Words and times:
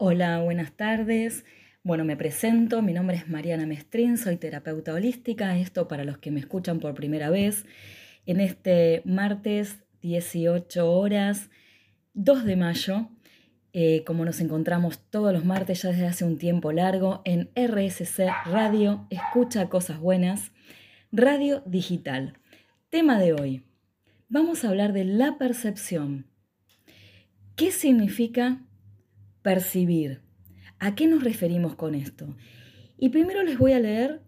Hola, 0.00 0.38
buenas 0.38 0.70
tardes. 0.70 1.44
Bueno, 1.82 2.04
me 2.04 2.16
presento, 2.16 2.82
mi 2.82 2.92
nombre 2.92 3.16
es 3.16 3.28
Mariana 3.28 3.66
Mestrín, 3.66 4.16
soy 4.16 4.36
terapeuta 4.36 4.94
holística, 4.94 5.58
esto 5.58 5.88
para 5.88 6.04
los 6.04 6.18
que 6.18 6.30
me 6.30 6.38
escuchan 6.38 6.78
por 6.78 6.94
primera 6.94 7.30
vez, 7.30 7.66
en 8.24 8.38
este 8.38 9.02
martes 9.04 9.78
18 10.02 10.88
horas, 10.88 11.50
2 12.14 12.44
de 12.44 12.54
mayo, 12.54 13.08
eh, 13.72 14.04
como 14.04 14.24
nos 14.24 14.38
encontramos 14.40 15.00
todos 15.10 15.32
los 15.32 15.44
martes 15.44 15.82
ya 15.82 15.88
desde 15.88 16.06
hace 16.06 16.24
un 16.24 16.38
tiempo 16.38 16.70
largo 16.70 17.20
en 17.24 17.50
RSC 17.56 18.28
Radio, 18.46 19.08
Escucha 19.10 19.68
Cosas 19.68 19.98
Buenas, 19.98 20.52
Radio 21.10 21.64
Digital. 21.66 22.38
Tema 22.88 23.18
de 23.18 23.32
hoy, 23.32 23.64
vamos 24.28 24.64
a 24.64 24.68
hablar 24.68 24.92
de 24.92 25.04
la 25.04 25.38
percepción. 25.38 26.28
¿Qué 27.56 27.72
significa 27.72 28.62
percibir. 29.48 30.20
¿A 30.78 30.94
qué 30.94 31.06
nos 31.06 31.24
referimos 31.24 31.74
con 31.74 31.94
esto? 31.94 32.36
Y 32.98 33.08
primero 33.08 33.42
les 33.42 33.56
voy 33.56 33.72
a 33.72 33.80
leer 33.80 34.22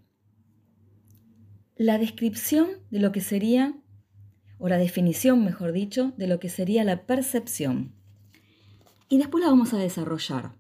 la 1.77 1.99
descripción 1.99 2.69
de 2.91 3.01
lo 3.01 3.13
que 3.13 3.21
sería, 3.21 3.79
o 4.57 4.71
la 4.71 4.79
definición, 4.79 5.45
mejor 5.45 5.73
dicho, 5.73 6.15
de 6.17 6.27
lo 6.27 6.41
que 6.41 6.49
sería 6.49 6.85
la 6.85 7.05
percepción. 7.05 7.93
Y 9.11 9.19
después 9.19 9.45
la 9.45 9.51
vamos 9.51 9.75
a 9.75 9.77
desarrollar 9.77 10.57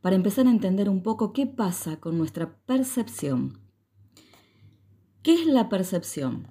para 0.00 0.16
empezar 0.16 0.46
a 0.46 0.50
entender 0.50 0.88
un 0.88 1.02
poco 1.02 1.34
qué 1.34 1.46
pasa 1.46 2.00
con 2.00 2.16
nuestra 2.16 2.56
percepción. 2.64 3.60
¿Qué 5.22 5.34
es 5.34 5.44
la 5.44 5.68
percepción? 5.68 6.46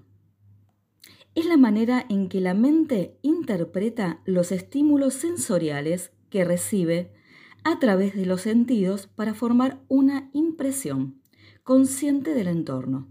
Es 1.33 1.47
la 1.47 1.57
manera 1.57 2.05
en 2.07 2.29
que 2.29 2.39
la 2.39 2.53
mente 2.53 3.17
interpreta 3.23 4.21
los 4.25 4.51
estímulos 4.51 5.15
sensoriales 5.15 6.11
que 6.29 6.45
recibe 6.45 7.19
a 7.63 7.79
través 7.79 8.15
de 8.15 8.25
los 8.25 8.41
sentidos 8.41 9.07
para 9.07 9.33
formar 9.33 9.81
una 9.87 10.29
impresión 10.33 11.21
consciente 11.63 12.33
del 12.33 12.47
entorno. 12.47 13.07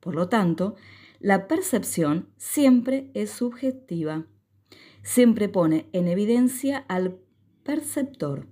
Por 0.00 0.14
lo 0.14 0.28
tanto, 0.28 0.74
la 1.18 1.48
percepción 1.48 2.30
siempre 2.36 3.10
es 3.14 3.30
subjetiva. 3.30 4.26
Siempre 5.02 5.48
pone 5.48 5.88
en 5.92 6.08
evidencia 6.08 6.78
al 6.88 7.18
perceptor. 7.62 8.48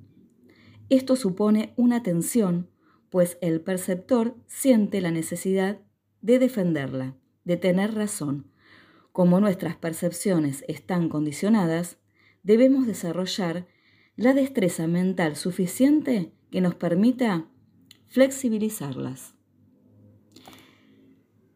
Esto 0.90 1.16
supone 1.16 1.72
una 1.76 2.02
tensión, 2.02 2.70
pues 3.10 3.38
el 3.40 3.60
perceptor 3.60 4.36
siente 4.46 5.00
la 5.00 5.10
necesidad 5.10 5.80
de 6.20 6.38
defenderla, 6.38 7.16
de 7.44 7.56
tener 7.56 7.94
razón. 7.94 8.50
Como 9.12 9.40
nuestras 9.40 9.76
percepciones 9.76 10.64
están 10.68 11.08
condicionadas, 11.08 11.98
debemos 12.42 12.86
desarrollar 12.86 13.66
la 14.18 14.34
destreza 14.34 14.88
mental 14.88 15.36
suficiente 15.36 16.32
que 16.50 16.60
nos 16.60 16.74
permita 16.74 17.46
flexibilizarlas. 18.08 19.36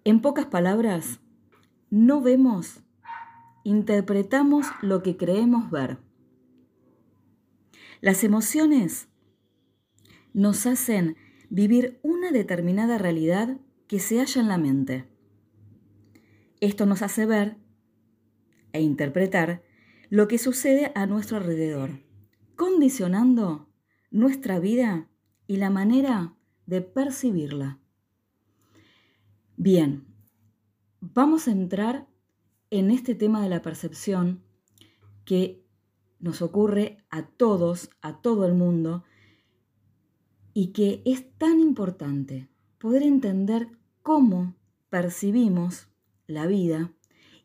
En 0.04 0.20
pocas 0.20 0.46
palabras, 0.46 1.18
no 1.90 2.20
vemos, 2.20 2.84
interpretamos 3.64 4.68
lo 4.80 5.02
que 5.02 5.16
creemos 5.16 5.72
ver. 5.72 5.98
Las 8.00 8.22
emociones 8.22 9.08
nos 10.32 10.64
hacen 10.64 11.16
vivir 11.50 11.98
una 12.04 12.30
determinada 12.30 12.96
realidad 12.96 13.58
que 13.88 13.98
se 13.98 14.20
halla 14.20 14.40
en 14.40 14.48
la 14.48 14.58
mente. 14.58 15.04
Esto 16.60 16.86
nos 16.86 17.02
hace 17.02 17.26
ver 17.26 17.56
e 18.72 18.82
interpretar 18.82 19.64
lo 20.10 20.28
que 20.28 20.38
sucede 20.38 20.92
a 20.94 21.06
nuestro 21.06 21.38
alrededor 21.38 22.11
condicionando 22.56 23.68
nuestra 24.10 24.58
vida 24.58 25.08
y 25.46 25.56
la 25.56 25.70
manera 25.70 26.34
de 26.66 26.82
percibirla. 26.82 27.78
Bien, 29.56 30.06
vamos 31.00 31.48
a 31.48 31.52
entrar 31.52 32.08
en 32.70 32.90
este 32.90 33.14
tema 33.14 33.42
de 33.42 33.48
la 33.48 33.62
percepción 33.62 34.42
que 35.24 35.62
nos 36.18 36.40
ocurre 36.40 37.04
a 37.10 37.26
todos, 37.26 37.90
a 38.00 38.22
todo 38.22 38.46
el 38.46 38.54
mundo, 38.54 39.04
y 40.54 40.68
que 40.68 41.02
es 41.04 41.36
tan 41.38 41.60
importante 41.60 42.48
poder 42.78 43.02
entender 43.02 43.68
cómo 44.02 44.54
percibimos 44.90 45.88
la 46.26 46.46
vida 46.46 46.92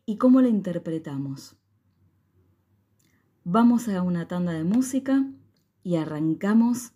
y 0.06 0.16
cómo 0.16 0.40
la 0.40 0.48
interpretamos. 0.48 1.57
Vamos 3.50 3.88
a 3.88 4.02
una 4.02 4.28
tanda 4.28 4.52
de 4.52 4.62
música 4.62 5.24
y 5.82 5.96
arrancamos 5.96 6.92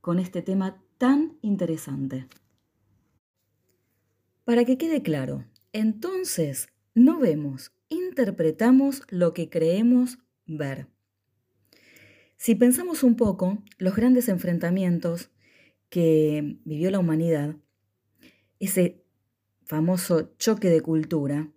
con 0.00 0.18
este 0.18 0.40
tema 0.40 0.82
tan 0.96 1.36
interesante. 1.42 2.26
Para 4.46 4.64
que 4.64 4.78
quede 4.78 5.02
claro, 5.02 5.44
entonces 5.74 6.70
no 6.94 7.18
vemos, 7.18 7.72
interpretamos 7.90 9.02
lo 9.10 9.34
que 9.34 9.50
creemos 9.50 10.18
ver. 10.46 10.86
Si 12.38 12.54
pensamos 12.54 13.02
un 13.02 13.14
poco, 13.14 13.62
los 13.76 13.94
grandes 13.94 14.30
enfrentamientos 14.30 15.30
que 15.90 16.56
vivió 16.64 16.90
la 16.90 16.98
humanidad, 16.98 17.56
ese 18.58 19.04
famoso 19.66 20.32
choque 20.38 20.70
de 20.70 20.80
cultura, 20.80 21.50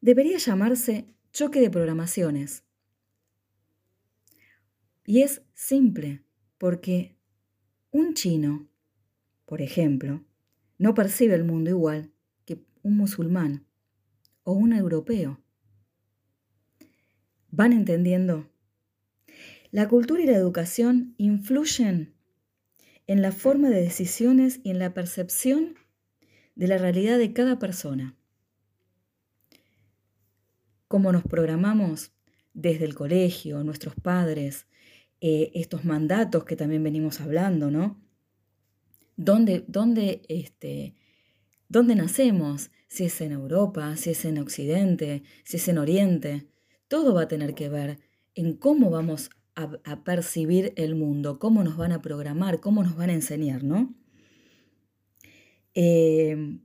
debería 0.00 0.38
llamarse 0.38 1.06
choque 1.30 1.60
de 1.60 1.70
programaciones 1.70 2.63
y 5.06 5.22
es 5.22 5.42
simple, 5.54 6.22
porque 6.58 7.16
un 7.90 8.14
chino, 8.14 8.68
por 9.46 9.60
ejemplo, 9.60 10.24
no 10.78 10.94
percibe 10.94 11.34
el 11.34 11.44
mundo 11.44 11.70
igual 11.70 12.12
que 12.44 12.64
un 12.82 12.96
musulmán 12.96 13.66
o 14.42 14.52
un 14.52 14.72
europeo. 14.72 15.40
¿Van 17.50 17.72
entendiendo? 17.72 18.50
La 19.70 19.88
cultura 19.88 20.22
y 20.22 20.26
la 20.26 20.36
educación 20.36 21.14
influyen 21.18 22.14
en 23.06 23.22
la 23.22 23.32
forma 23.32 23.70
de 23.70 23.80
decisiones 23.80 24.60
y 24.64 24.70
en 24.70 24.78
la 24.78 24.94
percepción 24.94 25.74
de 26.54 26.68
la 26.68 26.78
realidad 26.78 27.18
de 27.18 27.32
cada 27.32 27.58
persona. 27.58 28.16
Cómo 30.88 31.12
nos 31.12 31.24
programamos 31.24 32.12
desde 32.52 32.84
el 32.84 32.94
colegio, 32.94 33.64
nuestros 33.64 33.94
padres, 33.96 34.66
eh, 35.26 35.50
estos 35.54 35.86
mandatos 35.86 36.44
que 36.44 36.54
también 36.54 36.82
venimos 36.82 37.22
hablando, 37.22 37.70
¿no? 37.70 37.98
¿Dónde, 39.16 39.64
dónde, 39.68 40.20
este, 40.28 40.96
¿Dónde 41.66 41.94
nacemos? 41.94 42.70
Si 42.88 43.04
es 43.04 43.18
en 43.22 43.32
Europa, 43.32 43.96
si 43.96 44.10
es 44.10 44.26
en 44.26 44.36
Occidente, 44.36 45.22
si 45.42 45.56
es 45.56 45.66
en 45.68 45.78
Oriente. 45.78 46.46
Todo 46.88 47.14
va 47.14 47.22
a 47.22 47.28
tener 47.28 47.54
que 47.54 47.70
ver 47.70 48.00
en 48.34 48.52
cómo 48.52 48.90
vamos 48.90 49.30
a, 49.54 50.04
percibir 50.04 50.74
el 50.76 50.94
mundo, 50.94 51.38
cómo 51.38 51.64
nos 51.64 51.78
van 51.78 51.92
a 51.92 52.02
programar, 52.02 52.60
cómo 52.60 52.82
nos 52.82 52.94
van 52.94 53.08
a 53.08 53.14
enseñar, 53.14 53.64
¿no? 53.64 53.94
Eh, 55.72 56.58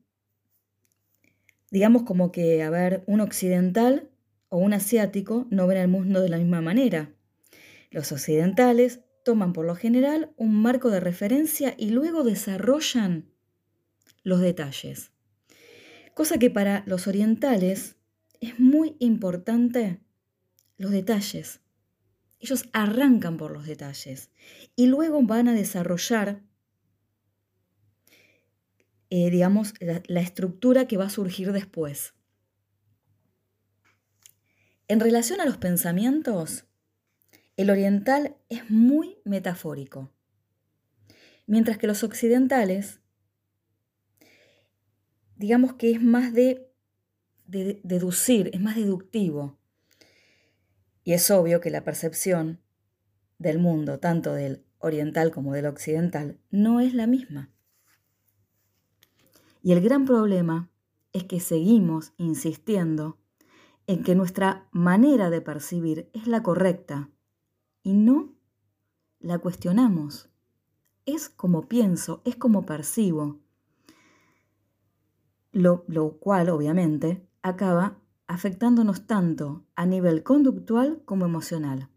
digamos 1.72 2.04
como 2.04 2.34
que, 2.34 2.62
a 2.62 2.70
ver, 2.70 3.06
un 3.08 3.22
occidental 3.22 4.10
o 4.50 4.58
un 4.58 4.74
asiático 4.74 5.48
no 5.50 5.66
ven 5.66 5.78
el 5.78 5.88
mundo 5.88 6.20
de 6.20 6.28
la 6.28 6.40
misma 6.40 6.60
manera. 6.60 7.16
Los 7.92 8.12
occidentales 8.12 9.02
toman 9.24 9.54
por 9.54 9.66
lo 9.66 9.76
general 9.76 10.32
un 10.38 10.56
marco 10.56 10.90
de 10.90 11.00
referencia 11.00 11.76
y 11.78 11.90
luego 11.90 12.24
desarrollan 12.24 13.32
los 14.24 14.42
detalles. 14.42 15.12
Cosa 16.14 16.38
que 16.38 16.50
para 16.50 16.84
los 16.86 17.08
orientales 17.08 17.96
es 18.42 18.60
muy 18.60 18.96
importante 19.00 20.00
los 20.78 20.92
detalles. 20.92 21.62
Ellos 22.40 22.66
arrancan 22.72 23.38
por 23.38 23.52
los 23.52 23.66
detalles 23.66 24.32
y 24.76 24.88
luego 24.88 25.22
van 25.24 25.48
a 25.48 25.54
desarrollar, 25.54 26.42
eh, 29.10 29.30
digamos, 29.30 29.74
la 29.80 30.22
estructura 30.22 30.88
que 30.88 30.98
va 30.98 31.06
a 31.06 31.10
surgir 31.10 31.52
después. 31.52 32.14
En 34.88 35.00
relación 35.00 35.42
a 35.42 35.46
los 35.46 35.58
pensamientos, 35.58 36.69
el 37.60 37.70
oriental 37.70 38.38
es 38.48 38.72
muy 38.72 39.18
metafórico, 39.26 40.14
mientras 41.46 41.78
que 41.78 41.88
los 41.88 42.06
occidentales, 42.06 43.02
digamos 45.36 45.74
que 45.74 45.92
es 45.92 46.02
más 46.02 46.34
de, 46.34 46.72
deducir, 47.46 48.50
es 48.54 48.62
más 48.62 48.78
deductivo. 48.78 49.60
Y 51.04 51.12
es 51.12 51.30
obvio 51.32 51.60
que 51.60 51.70
la 51.70 51.84
percepción 51.84 52.62
del 53.40 53.60
mundo, 53.60 54.00
tanto 54.00 54.34
del 54.34 54.64
oriental 54.78 55.30
como 55.30 55.54
del 55.54 55.66
occidental, 55.66 56.40
no 56.52 56.80
es 56.80 56.94
la 56.94 57.08
misma. 57.08 57.52
Y 59.62 59.74
el 59.74 59.82
gran 59.82 60.06
problema 60.06 60.72
es 61.12 61.26
que 61.26 61.42
seguimos 61.42 62.14
insistiendo 62.16 63.20
en 63.86 64.02
que 64.02 64.16
nuestra 64.16 64.70
manera 64.72 65.30
de 65.30 65.42
percibir 65.42 66.10
es 66.14 66.26
la 66.26 66.42
correcta 66.42 67.10
y 67.84 67.94
no 67.94 68.34
la 69.20 69.40
cuestionamos. 69.40 70.30
Es 71.06 71.30
como 71.30 71.68
pienso, 71.68 72.22
es 72.26 72.36
como 72.36 72.66
percibo. 72.66 73.40
Lo, 75.52 75.84
lo 75.88 76.20
cual, 76.20 76.50
obviamente, 76.50 77.28
acaba 77.42 78.00
afectándonos 78.28 79.08
tanto 79.08 79.66
a 79.76 79.86
nivel 79.86 80.24
conductual 80.24 81.02
como 81.06 81.26
emocional. 81.26 81.90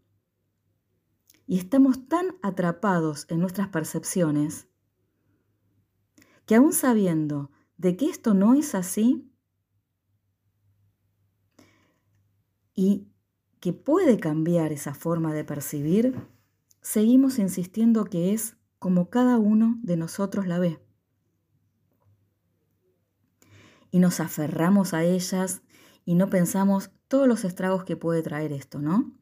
Y 1.45 1.59
estamos 1.59 2.07
tan 2.07 2.35
atrapados 2.41 3.27
en 3.29 3.39
nuestras 3.39 3.67
percepciones 3.67 4.67
que 6.45 6.55
aún 6.55 6.73
sabiendo 6.73 7.51
de 7.77 7.95
que 7.97 8.07
esto 8.07 8.33
no 8.33 8.53
es 8.53 8.75
así 8.75 9.29
y 12.73 13.12
que 13.63 13.71
puede 13.71 14.19
cambiar 14.19 14.73
esa 14.73 14.93
forma 14.93 15.33
de 15.33 15.45
percibir, 15.45 16.19
seguimos 16.81 17.39
insistiendo 17.39 18.03
que 18.03 18.33
es 18.33 18.57
como 18.77 19.09
cada 19.09 19.37
uno 19.37 19.79
de 19.83 19.95
nosotros 19.95 20.47
la 20.47 20.59
ve. 20.59 20.81
Y 23.89 23.99
nos 23.99 24.19
aferramos 24.19 24.93
a 24.93 25.05
ellas 25.05 25.61
y 26.03 26.15
no 26.15 26.29
pensamos 26.29 26.91
todos 27.07 27.25
los 27.25 27.45
estragos 27.45 27.85
que 27.85 27.95
puede 27.95 28.21
traer 28.21 28.51
esto, 28.51 28.81
¿no? 28.81 29.13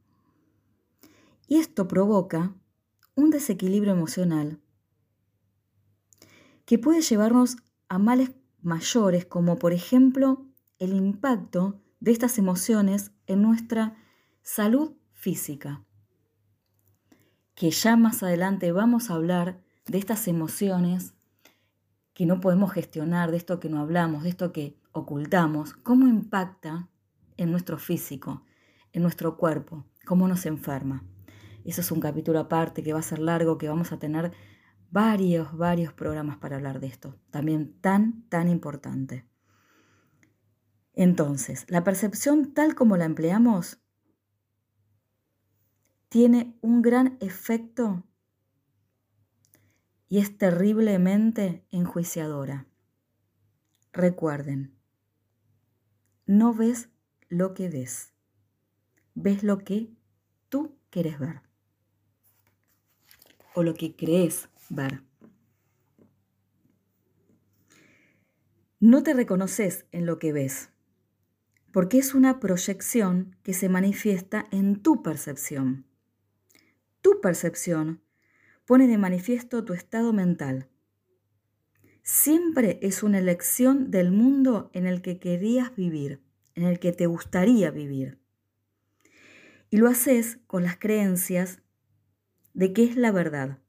Y 1.48 1.58
esto 1.58 1.88
provoca 1.88 2.56
un 3.14 3.30
desequilibrio 3.30 3.94
emocional 3.94 4.60
que 6.66 6.80
puede 6.80 7.02
llevarnos 7.02 7.58
a 7.90 8.00
males 8.00 8.32
mayores, 8.64 9.24
como 9.24 9.60
por 9.60 9.72
ejemplo 9.72 10.48
el 10.80 10.94
impacto 10.94 11.80
de 12.00 12.12
estas 12.12 12.40
emociones 12.40 13.12
en 13.28 13.44
nuestra 13.44 14.01
salud 14.42 14.94
física. 15.14 15.86
Que 17.56 17.72
ya 17.72 17.96
más 17.96 18.24
adelante 18.24 18.72
vamos 18.72 19.10
a 19.10 19.16
hablar 19.16 19.62
de 19.86 19.98
estas 19.98 20.28
emociones 20.28 21.14
que 22.14 22.26
no 22.26 22.40
podemos 22.40 22.72
gestionar, 22.72 23.32
de 23.32 23.38
esto 23.38 23.60
que 23.60 23.70
no 23.70 23.80
hablamos, 23.80 24.24
de 24.24 24.30
esto 24.30 24.52
que 24.52 24.80
ocultamos, 24.92 25.74
cómo 25.74 26.08
impacta 26.08 26.90
en 27.38 27.52
nuestro 27.52 27.78
físico, 27.78 28.44
en 28.92 29.02
nuestro 29.02 29.38
cuerpo, 29.38 29.86
cómo 30.06 30.28
nos 30.28 30.46
enferma. 30.46 31.04
Eso 31.64 31.82
es 31.82 31.92
un 31.92 32.00
capítulo 32.00 32.40
aparte 32.40 32.84
que 32.84 32.94
va 32.94 33.00
a 33.00 33.04
ser 33.04 33.20
largo, 33.20 33.58
que 33.58 33.70
vamos 33.70 33.92
a 33.92 34.00
tener 34.00 34.32
varios, 34.90 35.56
varios 35.56 35.94
programas 35.94 36.38
para 36.38 36.58
hablar 36.58 36.80
de 36.80 36.88
esto, 36.88 37.18
también 37.30 37.80
tan, 37.80 38.28
tan 38.30 38.50
importante. 38.50 39.26
Entonces, 40.94 41.66
la 41.70 41.84
percepción 41.84 42.54
tal 42.54 42.76
como 42.76 42.98
la 42.98 43.06
empleamos 43.06 43.81
tiene 46.12 46.54
un 46.60 46.82
gran 46.82 47.16
efecto 47.22 48.04
y 50.10 50.18
es 50.18 50.38
terriblemente 50.38 51.64
enjuiciadora. 51.72 52.68
Recuerden, 53.94 54.76
no 56.26 56.54
ves 56.54 56.90
lo 57.30 57.54
que 57.54 57.70
ves, 57.70 58.12
ves 59.16 59.42
lo 59.42 59.60
que 59.60 59.90
tú 60.50 60.76
quieres 60.90 61.18
ver 61.18 61.44
o 63.56 63.64
lo 63.64 63.74
que 63.74 63.96
crees 63.96 64.50
ver. 64.68 65.06
No 68.82 69.02
te 69.02 69.14
reconoces 69.14 69.86
en 69.94 70.06
lo 70.06 70.20
que 70.20 70.34
ves, 70.34 70.72
porque 71.72 72.00
es 72.00 72.14
una 72.14 72.42
proyección 72.42 73.38
que 73.44 73.54
se 73.54 73.70
manifiesta 73.70 74.50
en 74.52 74.82
tu 74.82 75.04
percepción. 75.04 75.86
Tu 77.02 77.20
percepción 77.22 78.02
pone 78.66 78.88
de 78.88 78.98
manifiesto 78.98 79.66
tu 79.66 79.74
estado 79.74 80.14
mental. 80.14 80.70
Siempre 82.04 82.80
es 82.82 83.04
una 83.04 83.20
elección 83.20 83.92
del 83.92 84.12
mundo 84.12 84.70
en 84.74 84.88
el 84.88 85.02
que 85.02 85.20
querías 85.20 85.76
vivir, 85.76 86.22
en 86.56 86.64
el 86.64 86.80
que 86.80 86.92
te 86.92 87.06
gustaría 87.06 87.72
vivir. 87.72 88.20
Y 89.70 89.78
lo 89.78 89.88
haces 89.88 90.40
con 90.48 90.64
las 90.64 90.78
creencias 90.78 91.62
de 92.54 92.74
qué 92.74 92.84
es 92.84 92.98
la 92.98 93.12
verdad. 93.12 93.60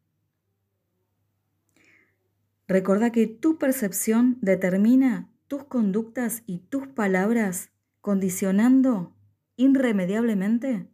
Recuerda 2.69 3.13
que 3.13 3.27
tu 3.27 3.59
percepción 3.59 4.39
determina 4.41 5.31
tus 5.47 5.65
conductas 5.65 6.43
y 6.47 6.59
tus 6.59 6.87
palabras, 6.87 7.71
condicionando 8.01 9.15
irremediablemente 9.57 10.92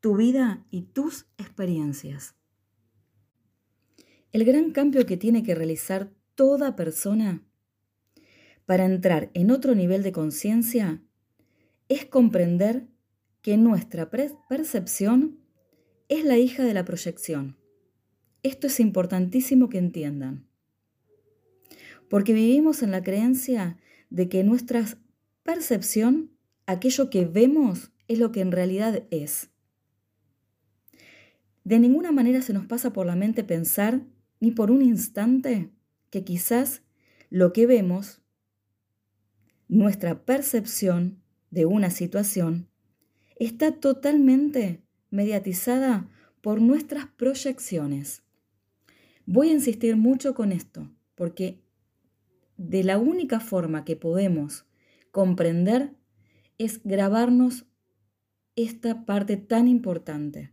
tu 0.00 0.16
vida 0.16 0.64
y 0.70 0.82
tus 0.82 1.26
experiencias. 1.38 2.34
El 4.32 4.44
gran 4.44 4.70
cambio 4.72 5.06
que 5.06 5.16
tiene 5.16 5.42
que 5.42 5.54
realizar 5.54 6.12
toda 6.34 6.76
persona 6.76 7.42
para 8.66 8.84
entrar 8.84 9.30
en 9.34 9.50
otro 9.50 9.74
nivel 9.74 10.02
de 10.02 10.12
conciencia 10.12 11.02
es 11.88 12.04
comprender 12.04 12.86
que 13.40 13.56
nuestra 13.56 14.10
percepción 14.10 15.38
es 16.08 16.24
la 16.24 16.36
hija 16.36 16.64
de 16.64 16.74
la 16.74 16.84
proyección. 16.84 17.56
Esto 18.42 18.66
es 18.66 18.80
importantísimo 18.80 19.68
que 19.68 19.78
entiendan. 19.78 20.46
Porque 22.08 22.32
vivimos 22.32 22.82
en 22.82 22.90
la 22.90 23.02
creencia 23.02 23.78
de 24.10 24.28
que 24.28 24.44
nuestra 24.44 24.84
percepción, 25.42 26.30
aquello 26.66 27.10
que 27.10 27.24
vemos, 27.24 27.92
es 28.08 28.18
lo 28.18 28.32
que 28.32 28.40
en 28.40 28.52
realidad 28.52 29.04
es. 29.10 29.50
De 31.66 31.80
ninguna 31.80 32.12
manera 32.12 32.42
se 32.42 32.52
nos 32.52 32.64
pasa 32.66 32.92
por 32.92 33.06
la 33.06 33.16
mente 33.16 33.42
pensar, 33.42 34.00
ni 34.38 34.52
por 34.52 34.70
un 34.70 34.82
instante, 34.82 35.72
que 36.10 36.22
quizás 36.22 36.82
lo 37.28 37.52
que 37.52 37.66
vemos, 37.66 38.22
nuestra 39.66 40.24
percepción 40.24 41.20
de 41.50 41.66
una 41.66 41.90
situación, 41.90 42.68
está 43.34 43.72
totalmente 43.72 44.84
mediatizada 45.10 46.08
por 46.40 46.60
nuestras 46.60 47.06
proyecciones. 47.06 48.22
Voy 49.26 49.48
a 49.48 49.54
insistir 49.54 49.96
mucho 49.96 50.34
con 50.34 50.52
esto, 50.52 50.88
porque 51.16 51.64
de 52.56 52.84
la 52.84 52.96
única 52.96 53.40
forma 53.40 53.84
que 53.84 53.96
podemos 53.96 54.66
comprender 55.10 55.96
es 56.58 56.80
grabarnos 56.84 57.66
esta 58.54 59.04
parte 59.04 59.36
tan 59.36 59.66
importante. 59.66 60.52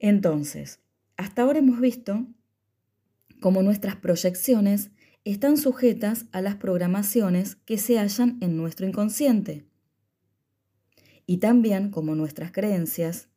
Entonces, 0.00 0.80
hasta 1.16 1.42
ahora 1.42 1.58
hemos 1.58 1.80
visto 1.80 2.26
cómo 3.40 3.62
nuestras 3.62 3.96
proyecciones 3.96 4.90
están 5.24 5.58
sujetas 5.58 6.24
a 6.32 6.40
las 6.40 6.56
programaciones 6.56 7.54
que 7.54 7.76
se 7.76 7.98
hallan 7.98 8.38
en 8.40 8.56
nuestro 8.56 8.86
inconsciente 8.86 9.66
y 11.26 11.36
también 11.36 11.90
como 11.90 12.14
nuestras 12.14 12.50
creencias, 12.50 13.28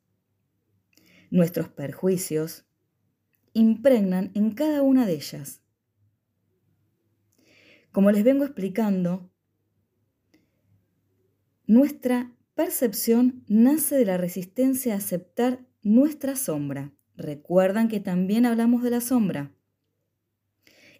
nuestros 1.30 1.68
perjuicios, 1.68 2.64
impregnan 3.52 4.32
en 4.34 4.52
cada 4.52 4.82
una 4.82 5.06
de 5.06 5.12
ellas. 5.12 5.60
Como 7.92 8.10
les 8.10 8.24
vengo 8.24 8.44
explicando, 8.44 9.30
nuestra 11.66 12.34
percepción 12.54 13.44
nace 13.46 13.96
de 13.96 14.06
la 14.06 14.16
resistencia 14.16 14.94
a 14.94 14.96
aceptar 14.96 15.64
nuestra 15.84 16.34
sombra. 16.34 16.92
Recuerdan 17.16 17.88
que 17.88 18.00
también 18.00 18.46
hablamos 18.46 18.82
de 18.82 18.90
la 18.90 19.00
sombra. 19.00 19.52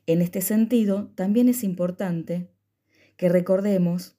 En 0.06 0.20
este 0.22 0.42
sentido, 0.42 1.10
también 1.14 1.48
es 1.48 1.64
importante 1.64 2.50
que 3.16 3.28
recordemos 3.28 4.16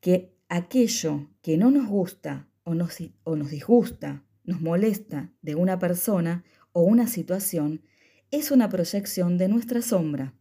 que 0.00 0.34
aquello 0.48 1.28
que 1.42 1.58
no 1.58 1.70
nos 1.70 1.88
gusta 1.88 2.48
o 2.64 2.74
nos, 2.74 2.96
o 3.24 3.36
nos 3.36 3.50
disgusta, 3.50 4.24
nos 4.44 4.60
molesta 4.60 5.32
de 5.42 5.54
una 5.54 5.78
persona 5.78 6.44
o 6.72 6.82
una 6.82 7.06
situación, 7.06 7.82
es 8.30 8.50
una 8.50 8.68
proyección 8.68 9.36
de 9.36 9.48
nuestra 9.48 9.82
sombra. 9.82 10.34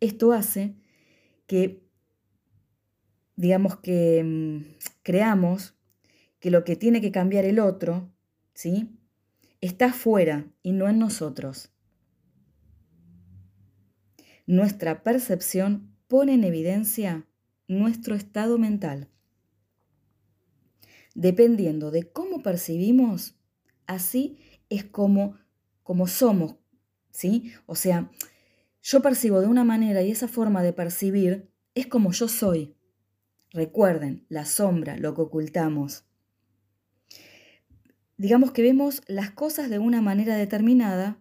Esto 0.00 0.32
hace 0.32 0.76
que, 1.46 1.82
digamos 3.36 3.78
que 3.78 4.22
mm, 4.22 4.76
creamos 5.02 5.77
que 6.40 6.50
lo 6.50 6.64
que 6.64 6.76
tiene 6.76 7.00
que 7.00 7.12
cambiar 7.12 7.44
el 7.44 7.58
otro, 7.58 8.12
¿sí? 8.54 8.98
Está 9.60 9.92
fuera 9.92 10.46
y 10.62 10.72
no 10.72 10.88
en 10.88 10.98
nosotros. 10.98 11.70
Nuestra 14.46 15.02
percepción 15.02 15.94
pone 16.06 16.34
en 16.34 16.44
evidencia 16.44 17.26
nuestro 17.66 18.14
estado 18.14 18.56
mental. 18.56 19.08
Dependiendo 21.14 21.90
de 21.90 22.10
cómo 22.10 22.42
percibimos, 22.42 23.34
así 23.86 24.38
es 24.70 24.84
como, 24.84 25.36
como 25.82 26.06
somos, 26.06 26.56
¿sí? 27.10 27.52
O 27.66 27.74
sea, 27.74 28.10
yo 28.80 29.02
percibo 29.02 29.40
de 29.40 29.48
una 29.48 29.64
manera 29.64 30.02
y 30.02 30.10
esa 30.12 30.28
forma 30.28 30.62
de 30.62 30.72
percibir 30.72 31.50
es 31.74 31.86
como 31.86 32.12
yo 32.12 32.28
soy. 32.28 32.74
Recuerden, 33.50 34.24
la 34.28 34.46
sombra, 34.46 34.96
lo 34.96 35.14
que 35.14 35.22
ocultamos. 35.22 36.07
Digamos 38.18 38.50
que 38.50 38.62
vemos 38.62 39.02
las 39.06 39.30
cosas 39.30 39.70
de 39.70 39.78
una 39.78 40.02
manera 40.02 40.36
determinada 40.36 41.18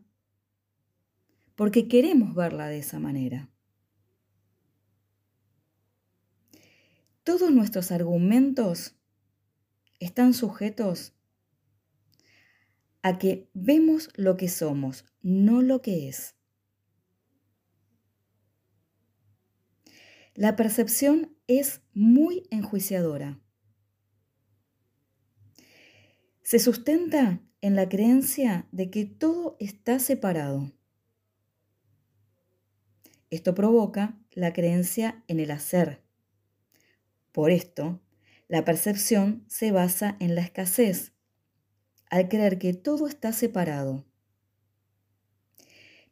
porque 1.55 1.87
queremos 1.87 2.35
verla 2.35 2.67
de 2.67 2.79
esa 2.79 2.99
manera. 2.99 3.49
Todos 7.23 7.51
nuestros 7.51 7.91
argumentos 7.91 8.95
están 9.99 10.33
sujetos 10.33 11.13
a 13.01 13.17
que 13.17 13.49
vemos 13.53 14.09
lo 14.15 14.35
que 14.35 14.49
somos, 14.49 15.05
no 15.21 15.61
lo 15.61 15.81
que 15.81 16.09
es. 16.09 16.35
La 20.33 20.55
percepción 20.55 21.35
es 21.47 21.81
muy 21.93 22.47
enjuiciadora. 22.51 23.39
Se 26.47 26.59
sustenta 26.59 27.41
en 27.59 27.75
la 27.75 27.89
creencia 27.89 28.69
de 28.71 28.89
que 28.89 29.03
todo 29.03 29.57
está 29.59 29.99
separado. 29.99 30.71
Esto 33.29 33.53
provoca 33.53 34.17
la 34.31 34.53
creencia 34.53 35.25
en 35.27 35.41
el 35.41 35.51
hacer. 35.51 36.01
Por 37.33 37.51
esto, 37.51 37.99
la 38.47 38.63
percepción 38.63 39.43
se 39.49 39.73
basa 39.73 40.15
en 40.21 40.35
la 40.35 40.41
escasez, 40.41 41.11
al 42.09 42.29
creer 42.29 42.59
que 42.59 42.73
todo 42.73 43.07
está 43.07 43.33
separado. 43.33 44.05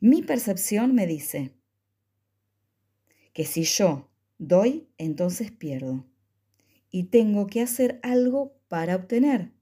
Mi 0.02 0.22
percepción 0.22 0.94
me 0.94 1.08
dice 1.08 1.54
que 3.32 3.46
si 3.46 3.64
yo 3.64 4.12
doy, 4.38 4.90
entonces 4.98 5.50
pierdo. 5.52 6.06
Y 6.92 7.06
tengo 7.06 7.48
que 7.48 7.62
hacer 7.62 8.02
algo 8.04 8.60
para 8.68 8.98
obtener, 8.98 9.55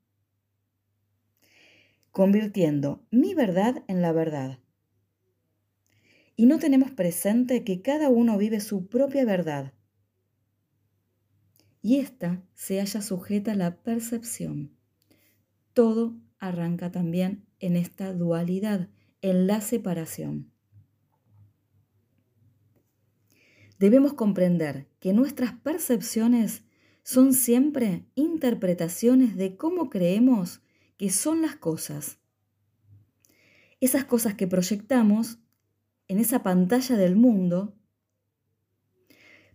convirtiendo 2.14 3.04
mi 3.10 3.34
verdad 3.34 3.84
en 3.88 4.04
la 4.04 4.12
verdad. 4.14 4.60
Y 6.36 6.46
no 6.46 6.60
tenemos 6.60 6.92
presente 6.92 7.64
que 7.64 7.82
cada 7.82 8.10
uno 8.10 8.38
vive 8.38 8.60
su 8.60 8.88
propia 8.88 9.26
verdad. 9.26 9.74
Y 11.82 11.98
ésta 11.98 12.44
se 12.54 12.80
halla 12.80 13.02
sujeta 13.02 13.54
a 13.54 13.56
la 13.56 13.78
percepción. 13.82 14.78
Todo 15.74 16.16
arranca 16.38 16.92
también 16.92 17.48
en 17.60 17.76
esta 17.76 18.14
dualidad, 18.14 18.90
en 19.22 19.48
la 19.48 19.60
separación. 19.60 20.52
Debemos 23.80 24.14
comprender 24.14 24.88
que 25.00 25.14
nuestras 25.14 25.54
percepciones 25.54 26.64
son 27.02 27.34
siempre 27.34 28.06
interpretaciones 28.14 29.36
de 29.36 29.58
cómo 29.58 29.90
creemos 29.90 30.62
que 31.04 31.10
son 31.10 31.42
las 31.42 31.58
cosas. 31.58 32.18
Esas 33.82 34.06
cosas 34.06 34.36
que 34.36 34.48
proyectamos 34.48 35.38
en 36.08 36.18
esa 36.18 36.44
pantalla 36.44 36.96
del 36.96 37.18
mundo 37.18 37.76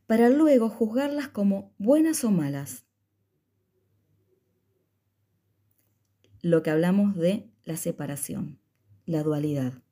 para 0.07 0.29
luego 0.29 0.69
juzgarlas 0.69 1.29
como 1.29 1.73
buenas 1.79 2.23
o 2.23 2.31
malas. 2.31 2.85
Lo 6.43 6.63
que 6.63 6.69
hablamos 6.69 7.17
de 7.17 7.51
la 7.65 7.79
separación, 7.79 8.61
la 9.07 9.23
dualidad. 9.23 9.83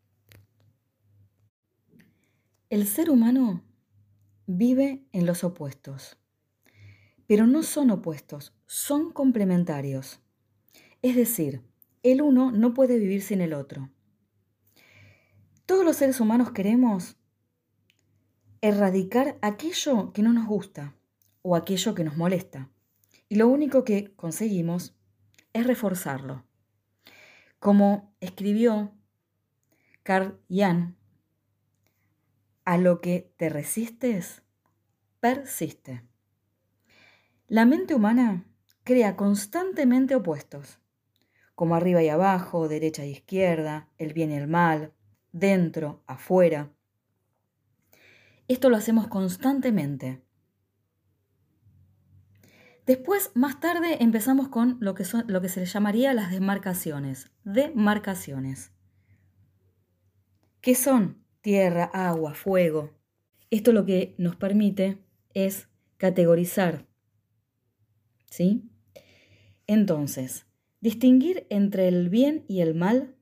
El 2.69 2.87
ser 2.87 3.09
humano 3.09 3.65
vive 4.47 5.07
en 5.13 5.25
los 5.25 5.43
opuestos, 5.43 6.19
pero 7.27 7.47
no 7.47 7.63
son 7.63 7.91
opuestos, 7.93 8.55
son 8.67 9.11
complementarios. 9.11 10.21
Es 11.07 11.15
decir, 11.15 11.63
el 12.03 12.21
uno 12.21 12.51
no 12.51 12.75
puede 12.75 12.99
vivir 12.99 13.23
sin 13.23 13.41
el 13.41 13.55
otro. 13.55 13.91
Todos 15.65 15.85
los 15.85 15.95
seres 15.95 16.19
humanos 16.19 16.51
queremos 16.51 17.17
erradicar 18.61 19.39
aquello 19.41 20.13
que 20.13 20.23
no 20.23 20.33
nos 20.33 20.49
gusta 20.49 20.97
o 21.43 21.55
aquello 21.55 21.95
que 21.95 22.03
nos 22.03 22.17
molesta. 22.17 22.71
Y 23.29 23.37
lo 23.37 23.47
único 23.47 23.85
que 23.85 24.17
conseguimos 24.17 24.97
es 25.53 25.65
reforzarlo. 25.65 26.45
Como 27.61 28.13
escribió 28.19 28.93
Carl 30.03 30.41
Jung, 30.49 30.95
a 32.65 32.79
lo 32.79 33.01
que 33.01 33.33
te 33.37 33.49
resistes, 33.49 34.43
persiste. 35.21 36.03
La 37.47 37.65
mente 37.65 37.95
humana 37.95 38.45
crea 38.83 39.15
constantemente 39.15 40.17
opuestos, 40.17 40.81
como 41.57 41.75
arriba 41.75 42.05
y 42.05 42.09
abajo, 42.09 42.69
derecha 42.69 43.05
y 43.05 43.11
izquierda, 43.11 43.89
el 43.99 44.13
bien 44.13 44.31
y 44.31 44.37
el 44.37 44.47
mal, 44.47 44.93
dentro, 45.33 46.05
afuera. 46.07 46.73
Esto 48.47 48.71
lo 48.71 48.77
hacemos 48.77 49.09
constantemente. 49.09 50.23
Después, 52.87 53.33
más 53.35 53.59
tarde, 53.59 54.01
empezamos 54.01 54.47
con 54.47 54.77
lo 54.79 54.95
que, 54.95 55.05
son, 55.05 55.25
lo 55.27 55.41
que 55.41 55.49
se 55.49 55.59
le 55.59 55.67
llamaría 55.67 56.15
las 56.15 56.31
demarcaciones. 56.31 57.33
Demarcaciones. 57.43 58.71
¿Qué 60.61 60.77
son? 60.77 61.27
tierra, 61.47 61.85
agua, 61.85 62.35
fuego. 62.35 62.91
Esto 63.51 63.71
lo 63.71 63.85
que 63.85 64.17
nos 64.19 64.35
permite 64.35 64.99
es 65.33 65.69
categorizar. 65.97 66.89
¿Sí? 68.29 68.69
Entonces, 69.69 70.46
distinguir 70.87 71.49
entre 71.51 71.89
el 71.89 72.09
bien 72.11 72.45
y 72.47 72.61
el 72.61 72.73
mal 72.77 73.17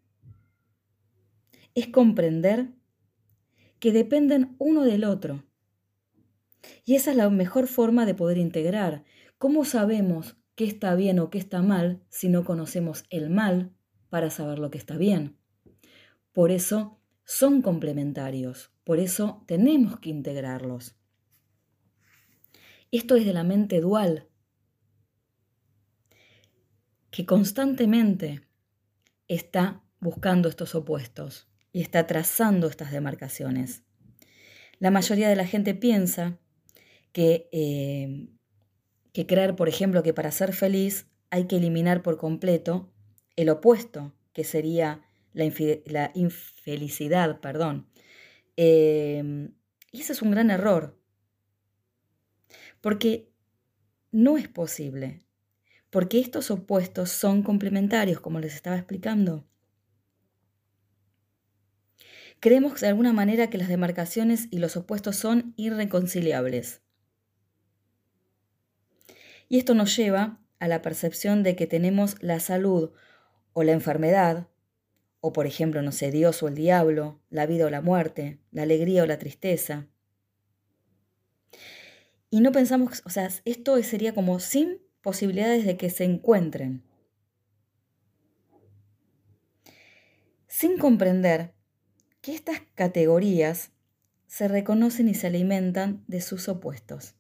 es 1.75 1.87
comprender 1.87 2.69
que 3.79 3.91
dependen 3.91 4.55
uno 4.59 4.83
del 4.83 5.05
otro. 5.05 5.47
Y 6.85 6.95
esa 6.95 7.13
es 7.13 7.17
la 7.17 7.31
mejor 7.31 7.67
forma 7.67 8.05
de 8.05 8.15
poder 8.15 8.37
integrar. 8.37 9.05
¿Cómo 9.39 9.65
sabemos 9.65 10.37
qué 10.57 10.67
está 10.67 10.95
bien 10.95 11.19
o 11.19 11.31
qué 11.31 11.39
está 11.39 11.63
mal 11.63 12.05
si 12.11 12.29
no 12.29 12.45
conocemos 12.45 13.05
el 13.09 13.31
mal 13.31 13.73
para 14.11 14.29
saber 14.29 14.59
lo 14.59 14.71
que 14.71 14.77
está 14.77 14.99
bien? 14.99 15.39
Por 16.35 16.51
eso 16.51 17.01
son 17.25 17.63
complementarios, 17.63 18.73
por 18.85 18.99
eso 18.99 19.43
tenemos 19.47 19.99
que 20.01 20.11
integrarlos. 20.11 20.97
Esto 22.93 23.17
es 23.17 23.25
de 23.25 23.33
la 23.33 23.43
mente 23.43 23.81
dual, 23.81 24.29
que 27.15 27.25
constantemente 27.25 28.41
está 29.29 29.85
buscando 30.01 30.49
estos 30.49 30.75
opuestos 30.75 31.47
y 31.71 31.81
está 31.81 32.09
trazando 32.09 32.67
estas 32.67 32.91
demarcaciones. 32.91 33.85
La 34.81 34.91
mayoría 34.91 35.29
de 35.29 35.37
la 35.37 35.47
gente 35.47 35.77
piensa 35.77 36.41
que, 37.13 37.49
eh, 37.53 38.31
que 39.13 39.27
creer, 39.27 39.55
por 39.55 39.69
ejemplo, 39.69 40.03
que 40.03 40.13
para 40.13 40.33
ser 40.33 40.53
feliz 40.53 41.07
hay 41.31 41.47
que 41.47 41.59
eliminar 41.59 42.03
por 42.03 42.19
completo 42.19 42.93
el 43.37 43.49
opuesto, 43.49 44.13
que 44.33 44.43
sería 44.43 45.01
la, 45.35 46.11
infelicidad, 46.15 47.39
perdón. 47.39 47.87
Em, 48.57 49.55
y 49.93 50.01
ese 50.01 50.15
es 50.15 50.21
un 50.21 50.33
gran 50.33 50.51
error, 50.51 50.99
porque 52.81 53.31
no 54.11 54.37
es 54.37 54.49
posible, 54.49 55.25
porque 55.95 56.19
estos 56.19 56.51
opuestos 56.51 57.11
son 57.11 57.45
complementarios, 57.45 58.19
como 58.19 58.41
les 58.41 58.57
estaba 58.57 58.75
explicando. 58.75 59.47
Creemos 62.41 62.81
de 62.81 62.89
alguna 62.89 63.13
manera 63.13 63.49
que 63.49 63.59
las 63.59 63.69
demarcaciones 63.69 64.49
y 64.51 64.59
los 64.59 64.77
opuestos 64.77 65.15
son 65.15 65.55
irreconciliables. 65.57 66.83
Y 69.49 69.59
esto 69.59 69.75
nos 69.75 69.97
lleva 69.97 70.41
a 70.59 70.67
la 70.67 70.83
percepción 70.83 71.45
de 71.45 71.55
que 71.55 71.69
tenemos 71.69 72.21
la 72.21 72.41
salud 72.41 72.91
o 73.53 73.63
la 73.63 73.71
enfermedad 73.71 74.49
o 75.21 75.33
por 75.33 75.47
ejemplo, 75.47 75.81
no 75.81 75.93
sé, 75.93 76.11
Dios 76.11 76.43
o 76.43 76.49
el 76.49 76.57
diablo, 76.57 77.21
la 77.31 77.47
vida 77.47 77.67
o 77.67 77.71
la 77.71 77.83
muerte, 77.83 78.41
la 78.51 78.63
alegría 78.63 79.05
o 79.05 79.07
la 79.07 79.21
tristeza. 79.21 79.87
Y 82.31 82.41
no 82.41 82.51
pensamos, 82.51 83.01
o 83.07 83.11
sea, 83.11 83.29
esto 83.45 83.81
sería 83.85 84.13
como 84.13 84.41
sin 84.41 84.83
posibilidades 85.05 85.67
de 85.67 85.77
que 85.77 85.91
se 85.91 86.05
encuentren. 86.05 86.83
Sin 90.49 90.79
comprender 90.79 91.53
que 92.23 92.35
estas 92.35 92.63
categorías 92.75 93.73
se 94.27 94.49
reconocen 94.49 95.09
y 95.09 95.15
se 95.15 95.27
alimentan 95.27 96.03
de 96.09 96.23
sus 96.23 96.49
opuestos. 96.49 97.17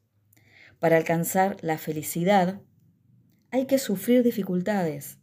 Para 0.80 0.96
alcanzar 0.96 1.58
la 1.60 1.76
felicidad 1.76 2.62
hay 3.50 3.66
que 3.66 3.78
sufrir 3.78 4.22
dificultades, 4.22 5.18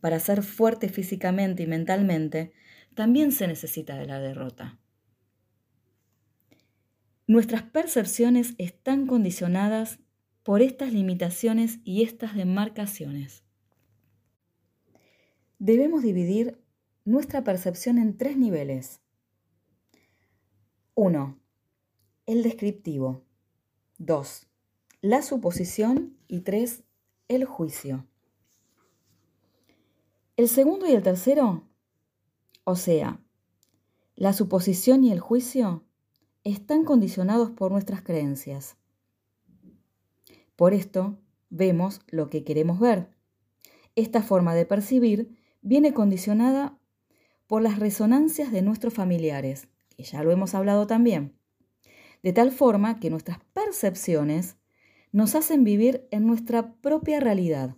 para 0.00 0.18
ser 0.20 0.42
fuerte 0.42 0.88
físicamente 0.88 1.64
y 1.64 1.66
mentalmente, 1.66 2.54
también 2.94 3.30
se 3.30 3.46
necesita 3.46 3.98
de 3.98 4.06
la 4.06 4.20
derrota. 4.20 4.78
Nuestras 7.26 7.62
percepciones 7.62 8.54
están 8.56 9.06
condicionadas 9.06 9.98
por 10.44 10.62
estas 10.62 10.92
limitaciones 10.92 11.80
y 11.84 12.04
estas 12.04 12.36
demarcaciones. 12.36 13.42
debemos 15.58 16.02
dividir 16.02 16.60
nuestra 17.06 17.42
percepción 17.42 17.98
en 17.98 18.16
tres 18.18 18.36
niveles. 18.36 19.00
1. 20.94 21.38
El 22.26 22.42
descriptivo. 22.42 23.22
2. 23.98 24.46
La 25.00 25.22
suposición. 25.22 26.16
Y 26.28 26.40
3. 26.40 26.82
El 27.28 27.44
juicio. 27.46 28.06
El 30.36 30.48
segundo 30.48 30.86
y 30.86 30.92
el 30.92 31.02
tercero, 31.02 31.62
o 32.64 32.76
sea, 32.76 33.20
la 34.16 34.32
suposición 34.32 35.04
y 35.04 35.12
el 35.12 35.20
juicio, 35.20 35.84
están 36.42 36.84
condicionados 36.84 37.50
por 37.50 37.70
nuestras 37.70 38.02
creencias. 38.02 38.76
Por 40.56 40.74
esto, 40.74 41.18
vemos 41.50 42.00
lo 42.08 42.30
que 42.30 42.44
queremos 42.44 42.78
ver. 42.80 43.10
Esta 43.96 44.22
forma 44.22 44.54
de 44.54 44.66
percibir 44.66 45.38
viene 45.62 45.94
condicionada 45.94 46.78
por 47.46 47.62
las 47.62 47.78
resonancias 47.78 48.52
de 48.52 48.62
nuestros 48.62 48.94
familiares, 48.94 49.68
que 49.96 50.04
ya 50.04 50.22
lo 50.22 50.32
hemos 50.32 50.54
hablado 50.54 50.86
también, 50.86 51.36
de 52.22 52.32
tal 52.32 52.50
forma 52.50 52.98
que 52.98 53.10
nuestras 53.10 53.38
percepciones 53.52 54.56
nos 55.12 55.34
hacen 55.34 55.62
vivir 55.62 56.08
en 56.10 56.26
nuestra 56.26 56.74
propia 56.76 57.20
realidad. 57.20 57.76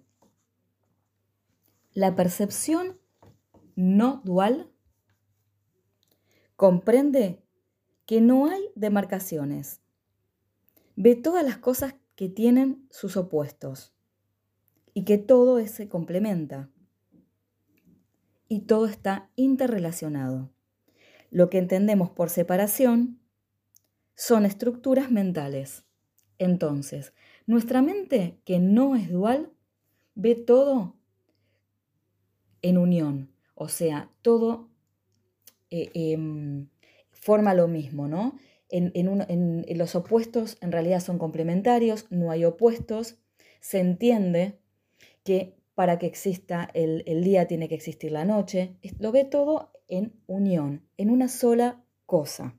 La 1.93 2.15
percepción 2.15 2.99
no 3.75 4.23
dual 4.25 4.71
comprende 6.57 7.43
que 8.07 8.21
no 8.21 8.47
hay 8.47 8.63
demarcaciones. 8.75 9.81
Ve 10.95 11.15
todas 11.15 11.45
las 11.45 11.59
cosas 11.59 11.95
que 12.17 12.29
tienen 12.29 12.87
sus 12.91 13.17
opuestos 13.17 13.95
y 14.95 15.05
que 15.05 15.19
todo 15.19 15.65
se 15.67 15.89
complementa 15.89 16.71
y 18.49 18.61
todo 18.63 18.87
está 18.87 19.31
interrelacionado. 19.37 20.51
Lo 21.31 21.51
que 21.51 21.59
entendemos 21.59 22.11
por 22.11 22.31
separación 22.31 23.21
son 24.15 24.47
estructuras 24.47 25.11
mentales. 25.11 25.85
Entonces, 26.39 27.13
nuestra 27.47 27.83
mente, 27.83 28.41
que 28.45 28.59
no 28.59 28.97
es 28.97 29.11
dual, 29.11 29.53
ve 30.15 30.35
todo 30.35 30.97
en 32.63 32.79
unión, 32.79 33.31
o 33.55 33.69
sea, 33.69 34.11
todo 34.23 34.71
eh, 35.71 35.91
em, 35.95 36.69
forma 37.13 37.55
lo 37.55 37.69
mismo, 37.69 38.09
¿no? 38.09 38.39
En, 38.69 39.65
los 39.79 39.95
opuestos 39.95 40.59
en 40.61 40.73
realidad 40.73 41.01
son 41.01 41.19
complementarios, 41.19 42.07
no 42.11 42.31
hay 42.31 42.45
opuestos, 42.45 43.19
se 43.61 43.79
entiende 43.79 44.59
que 45.25 45.57
para 45.75 45.99
que 45.99 46.07
exista 46.07 46.69
el, 46.75 47.05
el 47.07 47.23
día 47.23 47.47
tiene 47.47 47.69
que 47.69 47.75
existir 47.75 48.11
la 48.11 48.25
noche, 48.25 48.77
lo 48.99 49.13
ve 49.13 49.25
todo 49.25 49.73
en 49.89 50.21
unión, 50.27 50.89
en 50.97 51.11
una 51.11 51.29
sola 51.29 51.85
cosa. 52.07 52.57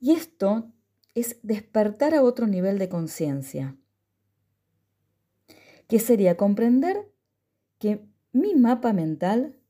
Y 0.00 0.12
esto 0.12 0.72
es 1.14 1.38
despertar 1.42 2.14
a 2.14 2.22
otro 2.22 2.46
nivel 2.46 2.78
de 2.78 2.88
conciencia, 2.88 3.76
que 5.86 5.98
sería 5.98 6.36
comprender 6.36 7.12
que 7.78 8.04
mi 8.32 8.54
mapa 8.54 8.92
mental 8.92 9.61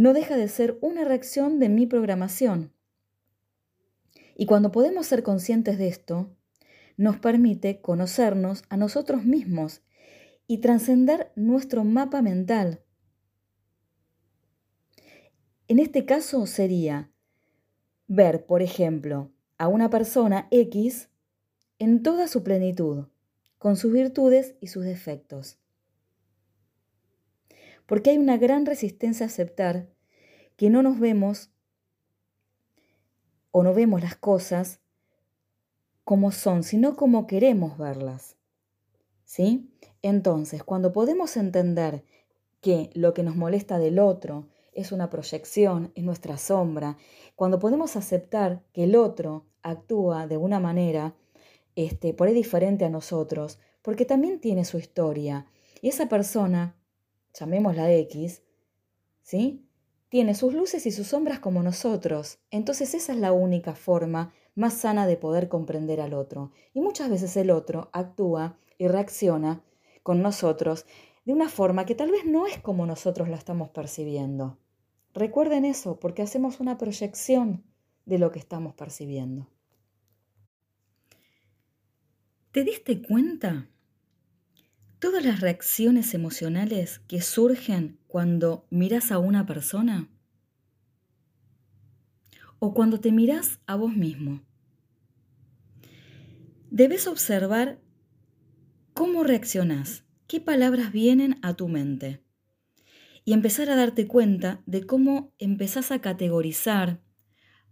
no 0.00 0.14
deja 0.14 0.34
de 0.38 0.48
ser 0.48 0.78
una 0.80 1.04
reacción 1.04 1.58
de 1.58 1.68
mi 1.68 1.86
programación. 1.86 2.72
Y 4.34 4.46
cuando 4.46 4.72
podemos 4.72 5.06
ser 5.06 5.22
conscientes 5.22 5.76
de 5.76 5.88
esto, 5.88 6.34
nos 6.96 7.18
permite 7.18 7.82
conocernos 7.82 8.64
a 8.70 8.78
nosotros 8.78 9.26
mismos 9.26 9.82
y 10.46 10.62
trascender 10.62 11.32
nuestro 11.36 11.84
mapa 11.84 12.22
mental. 12.22 12.82
En 15.68 15.78
este 15.78 16.06
caso 16.06 16.46
sería 16.46 17.10
ver, 18.06 18.46
por 18.46 18.62
ejemplo, 18.62 19.30
a 19.58 19.68
una 19.68 19.90
persona 19.90 20.48
X 20.50 21.10
en 21.78 22.02
toda 22.02 22.26
su 22.26 22.42
plenitud, 22.42 23.08
con 23.58 23.76
sus 23.76 23.92
virtudes 23.92 24.54
y 24.62 24.68
sus 24.68 24.84
defectos. 24.86 25.58
Porque 27.90 28.10
hay 28.10 28.18
una 28.18 28.36
gran 28.36 28.66
resistencia 28.66 29.26
a 29.26 29.28
aceptar 29.28 29.88
que 30.56 30.70
no 30.70 30.80
nos 30.80 31.00
vemos 31.00 31.50
o 33.50 33.64
no 33.64 33.74
vemos 33.74 34.00
las 34.00 34.14
cosas 34.14 34.78
como 36.04 36.30
son, 36.30 36.62
sino 36.62 36.94
como 36.94 37.26
queremos 37.26 37.78
verlas. 37.78 38.36
¿Sí? 39.24 39.72
Entonces, 40.02 40.62
cuando 40.62 40.92
podemos 40.92 41.36
entender 41.36 42.04
que 42.60 42.90
lo 42.94 43.12
que 43.12 43.24
nos 43.24 43.34
molesta 43.34 43.80
del 43.80 43.98
otro 43.98 44.46
es 44.72 44.92
una 44.92 45.10
proyección, 45.10 45.90
es 45.96 46.04
nuestra 46.04 46.38
sombra, 46.38 46.96
cuando 47.34 47.58
podemos 47.58 47.96
aceptar 47.96 48.62
que 48.72 48.84
el 48.84 48.94
otro 48.94 49.46
actúa 49.64 50.28
de 50.28 50.36
una 50.36 50.60
manera 50.60 51.16
este, 51.74 52.14
por 52.14 52.28
ahí 52.28 52.34
diferente 52.34 52.84
a 52.84 52.88
nosotros, 52.88 53.58
porque 53.82 54.04
también 54.04 54.38
tiene 54.38 54.64
su 54.64 54.78
historia, 54.78 55.46
y 55.82 55.88
esa 55.88 56.08
persona, 56.08 56.76
llamémosla 57.34 57.92
X, 57.92 58.42
¿sí? 59.22 59.66
Tiene 60.08 60.34
sus 60.34 60.54
luces 60.54 60.86
y 60.86 60.90
sus 60.90 61.08
sombras 61.08 61.38
como 61.38 61.62
nosotros. 61.62 62.38
Entonces 62.50 62.94
esa 62.94 63.12
es 63.12 63.18
la 63.18 63.32
única 63.32 63.74
forma 63.74 64.32
más 64.54 64.74
sana 64.74 65.06
de 65.06 65.16
poder 65.16 65.48
comprender 65.48 66.00
al 66.00 66.14
otro. 66.14 66.52
Y 66.74 66.80
muchas 66.80 67.08
veces 67.10 67.36
el 67.36 67.50
otro 67.50 67.90
actúa 67.92 68.58
y 68.78 68.88
reacciona 68.88 69.62
con 70.02 70.22
nosotros 70.22 70.86
de 71.24 71.32
una 71.32 71.48
forma 71.48 71.86
que 71.86 71.94
tal 71.94 72.10
vez 72.10 72.24
no 72.24 72.46
es 72.46 72.58
como 72.58 72.86
nosotros 72.86 73.28
la 73.28 73.36
estamos 73.36 73.70
percibiendo. 73.70 74.58
Recuerden 75.14 75.64
eso, 75.64 75.98
porque 76.00 76.22
hacemos 76.22 76.60
una 76.60 76.78
proyección 76.78 77.64
de 78.06 78.18
lo 78.18 78.30
que 78.30 78.38
estamos 78.38 78.74
percibiendo. 78.74 79.48
¿Te 82.52 82.64
diste 82.64 83.02
cuenta? 83.02 83.68
Todas 85.00 85.24
las 85.24 85.40
reacciones 85.40 86.12
emocionales 86.12 86.98
que 87.08 87.22
surgen 87.22 87.98
cuando 88.06 88.66
miras 88.68 89.10
a 89.10 89.18
una 89.18 89.46
persona 89.46 90.10
o 92.58 92.74
cuando 92.74 93.00
te 93.00 93.10
miras 93.10 93.60
a 93.66 93.76
vos 93.76 93.96
mismo. 93.96 94.42
Debes 96.70 97.06
observar 97.06 97.80
cómo 98.92 99.24
reaccionás, 99.24 100.04
qué 100.26 100.38
palabras 100.38 100.92
vienen 100.92 101.38
a 101.40 101.54
tu 101.54 101.68
mente 101.68 102.22
y 103.24 103.32
empezar 103.32 103.70
a 103.70 103.76
darte 103.76 104.06
cuenta 104.06 104.62
de 104.66 104.84
cómo 104.84 105.32
empezás 105.38 105.92
a 105.92 106.02
categorizar, 106.02 107.00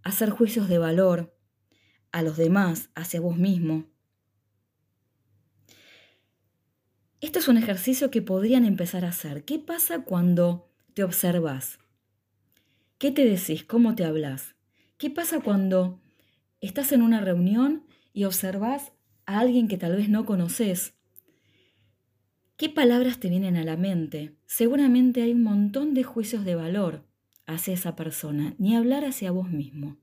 a 0.02 0.08
hacer 0.08 0.30
juicios 0.30 0.66
de 0.66 0.78
valor 0.78 1.36
a 2.10 2.22
los 2.22 2.38
demás, 2.38 2.88
hacia 2.94 3.20
vos 3.20 3.36
mismo 3.36 3.84
Este 7.20 7.40
es 7.40 7.48
un 7.48 7.56
ejercicio 7.56 8.12
que 8.12 8.22
podrían 8.22 8.64
empezar 8.64 9.04
a 9.04 9.08
hacer. 9.08 9.44
¿Qué 9.44 9.58
pasa 9.58 10.04
cuando 10.04 10.70
te 10.94 11.02
observas? 11.02 11.80
¿Qué 12.98 13.10
te 13.10 13.24
decís? 13.24 13.64
¿Cómo 13.64 13.96
te 13.96 14.04
hablas? 14.04 14.54
¿Qué 14.98 15.10
pasa 15.10 15.40
cuando 15.40 16.00
estás 16.60 16.92
en 16.92 17.02
una 17.02 17.20
reunión 17.20 17.84
y 18.12 18.22
observas 18.22 18.92
a 19.26 19.40
alguien 19.40 19.66
que 19.66 19.78
tal 19.78 19.96
vez 19.96 20.08
no 20.08 20.24
conoces? 20.26 20.94
¿Qué 22.56 22.68
palabras 22.68 23.18
te 23.18 23.28
vienen 23.28 23.56
a 23.56 23.64
la 23.64 23.76
mente? 23.76 24.36
Seguramente 24.46 25.22
hay 25.22 25.32
un 25.32 25.42
montón 25.42 25.94
de 25.94 26.04
juicios 26.04 26.44
de 26.44 26.54
valor 26.54 27.04
hacia 27.46 27.74
esa 27.74 27.96
persona, 27.96 28.54
ni 28.58 28.76
hablar 28.76 29.04
hacia 29.04 29.32
vos 29.32 29.50
mismo. 29.50 29.96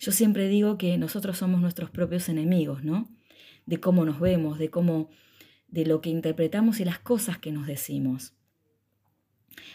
Yo 0.00 0.10
siempre 0.10 0.48
digo 0.48 0.76
que 0.76 0.98
nosotros 0.98 1.38
somos 1.38 1.60
nuestros 1.60 1.90
propios 1.90 2.28
enemigos, 2.28 2.82
¿no? 2.82 3.08
De 3.64 3.78
cómo 3.78 4.04
nos 4.04 4.18
vemos, 4.18 4.58
de 4.58 4.70
cómo 4.70 5.08
de 5.74 5.84
lo 5.84 6.00
que 6.00 6.08
interpretamos 6.08 6.78
y 6.78 6.84
las 6.84 7.00
cosas 7.00 7.36
que 7.38 7.50
nos 7.50 7.66
decimos. 7.66 8.32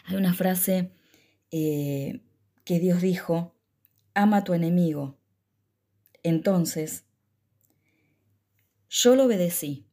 Hay 0.06 0.16
una 0.16 0.34
frase 0.34 0.94
eh, 1.52 2.22
que 2.64 2.80
Dios 2.80 3.02
dijo, 3.02 3.54
ama 4.14 4.38
a 4.38 4.44
tu 4.46 4.54
enemigo. 4.54 5.20
Entonces, 6.24 7.04
yo 8.90 9.16
lo 9.16 9.26
obedecí 9.26 9.88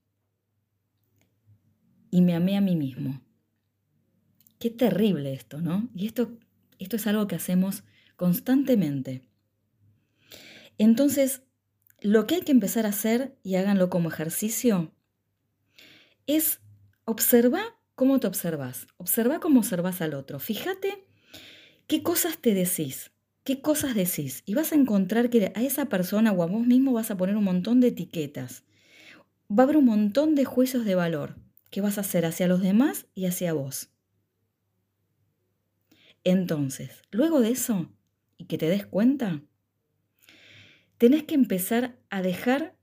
y 2.13 2.23
me 2.23 2.37
amé 2.37 2.57
a 2.57 2.61
mí 2.61 2.77
mismo. 2.77 3.21
Qué 4.61 4.71
terrible 4.71 5.33
esto, 5.33 5.61
¿no? 5.61 5.89
Y 5.93 6.07
esto, 6.07 6.39
esto 6.79 6.95
es 6.95 7.07
algo 7.09 7.27
que 7.27 7.35
hacemos 7.35 7.83
constantemente. 8.15 9.25
Entonces, 10.79 11.43
lo 12.01 12.29
que 12.29 12.37
hay 12.37 12.43
que 12.43 12.53
empezar 12.53 12.87
a 12.87 12.91
hacer, 12.91 13.37
y 13.43 13.57
háganlo 13.57 13.91
como 13.91 14.09
ejercicio, 14.09 14.93
es 16.27 16.61
observa 17.05 17.63
cómo 17.95 18.21
te 18.21 18.27
observas, 18.27 18.87
observa 18.97 19.41
cómo 19.41 19.61
observas 19.61 20.01
al 20.01 20.15
otro. 20.15 20.39
Fíjate 20.39 21.07
qué 21.87 22.03
cosas 22.03 22.39
te 22.39 22.55
decís, 22.55 23.13
qué 23.45 23.61
cosas 23.61 23.95
decís. 23.95 24.43
Y 24.47 24.55
vas 24.55 24.73
a 24.73 24.77
encontrar 24.77 25.31
que 25.31 25.53
a 25.55 25.63
esa 25.63 25.87
persona 25.87 26.33
o 26.33 26.43
a 26.43 26.47
vos 26.47 26.67
mismo 26.67 26.93
vas 26.93 27.11
a 27.11 27.17
poner 27.17 27.37
un 27.37 27.45
montón 27.45 27.81
de 27.81 27.89
etiquetas. 27.89 28.65
Va 29.51 29.63
a 29.63 29.65
haber 29.65 29.77
un 29.77 29.87
montón 29.87 30.35
de 30.35 30.45
juicios 30.45 30.85
de 30.85 30.95
valor 30.95 31.37
que 31.71 31.81
vas 31.81 31.99
a 31.99 32.03
hacer 32.03 32.27
hacia 32.27 32.49
los 32.49 32.61
demás 32.61 33.07
y 33.15 33.27
hacia 33.27 33.53
vos. 33.53 33.91
Entonces, 36.25 37.03
luego 37.13 37.41
de 37.41 37.51
eso, 37.51 37.89
y 38.37 38.47
que 38.47 38.59
te 38.59 38.69
des 38.69 38.85
cuenta, 38.85 39.43
tenés 40.99 41.23
que 41.23 41.37
empezar 41.37 41.99
a 42.11 42.21
dejar 42.23 42.77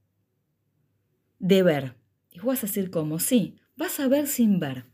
de 1.39 1.63
ver. 1.63 2.02
Y 2.33 2.39
vas 2.39 2.63
a 2.63 2.67
decir 2.67 2.89
cómo, 2.89 3.19
sí, 3.19 3.59
vas 3.75 3.99
a 3.99 4.07
ver 4.07 4.27
sin 4.27 4.59
ver. 4.59 4.85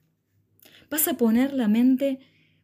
Vas 0.90 1.08
a 1.08 1.16
poner 1.16 1.54
la 1.54 1.68
mente, 1.68 2.20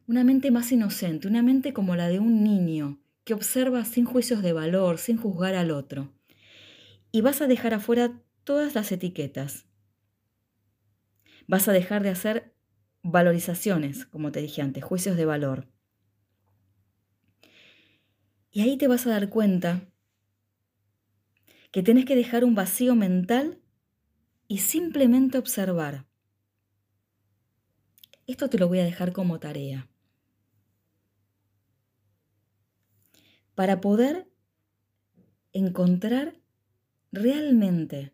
una 0.06 0.22
mente 0.22 0.50
más 0.50 0.70
inocente, 0.70 1.26
una 1.26 1.42
mente 1.42 1.72
como 1.72 1.96
la 1.96 2.08
de 2.08 2.20
un 2.20 2.44
niño 2.44 3.00
que 3.24 3.34
observa 3.34 3.84
sin 3.84 4.04
juicios 4.04 4.42
de 4.42 4.52
valor, 4.52 4.98
sin 4.98 5.16
juzgar 5.16 5.54
al 5.54 5.70
otro. 5.70 6.12
Y 7.10 7.22
vas 7.22 7.40
a 7.40 7.46
dejar 7.46 7.74
afuera 7.74 8.22
todas 8.44 8.74
las 8.74 8.92
etiquetas. 8.92 9.66
Vas 11.48 11.66
a 11.68 11.72
dejar 11.72 12.02
de 12.02 12.10
hacer 12.10 12.54
valorizaciones, 13.02 14.04
como 14.04 14.30
te 14.30 14.42
dije 14.42 14.62
antes, 14.62 14.84
juicios 14.84 15.16
de 15.16 15.24
valor. 15.24 15.68
Y 18.50 18.60
ahí 18.60 18.76
te 18.76 18.88
vas 18.88 19.06
a 19.06 19.10
dar 19.10 19.28
cuenta 19.28 19.88
que 21.70 21.82
tenés 21.82 22.04
que 22.04 22.16
dejar 22.16 22.44
un 22.44 22.54
vacío 22.54 22.94
mental 22.94 23.60
y 24.48 24.58
simplemente 24.58 25.38
observar. 25.38 26.06
Esto 28.26 28.48
te 28.48 28.58
lo 28.58 28.68
voy 28.68 28.80
a 28.80 28.84
dejar 28.84 29.12
como 29.12 29.38
tarea. 29.38 29.88
Para 33.54 33.80
poder 33.80 34.28
encontrar 35.52 36.38
realmente 37.12 38.12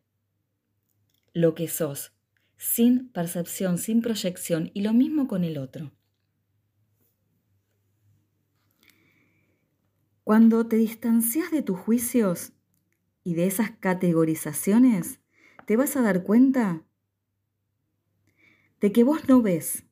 lo 1.33 1.55
que 1.55 1.67
sos, 1.67 2.13
sin 2.57 3.09
percepción, 3.09 3.79
sin 3.79 4.03
proyección, 4.03 4.71
y 4.75 4.83
lo 4.83 4.93
mismo 4.93 5.27
con 5.27 5.45
el 5.45 5.59
otro. 5.59 5.93
Cuando 10.25 10.69
te 10.69 10.77
distancias 10.77 11.51
de 11.51 11.63
tus 11.63 11.79
juicios 11.79 12.53
y 13.25 13.35
de 13.35 13.47
esas 13.47 13.73
categorizaciones, 13.73 15.22
te 15.67 15.77
vas 15.77 15.97
a 15.97 16.03
dar 16.03 16.23
cuenta 16.23 16.83
de 18.81 18.93
que 18.93 19.05
vos 19.05 19.29
no 19.29 19.43
ves, 19.43 19.85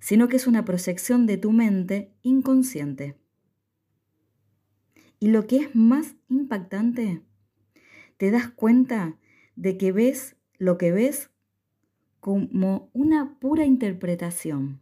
sino 0.00 0.28
que 0.28 0.36
es 0.36 0.46
una 0.46 0.64
proyección 0.64 1.26
de 1.26 1.36
tu 1.36 1.52
mente 1.52 2.14
inconsciente. 2.22 3.16
Y 5.20 5.28
lo 5.28 5.46
que 5.46 5.58
es 5.58 5.74
más 5.74 6.16
impactante, 6.28 7.22
te 8.16 8.30
das 8.30 8.50
cuenta 8.50 9.18
de 9.56 9.76
que 9.78 9.92
ves 9.92 10.36
lo 10.58 10.78
que 10.78 10.90
ves 10.90 11.30
como 12.20 12.90
una 12.92 13.38
pura 13.38 13.64
interpretación. 13.64 14.80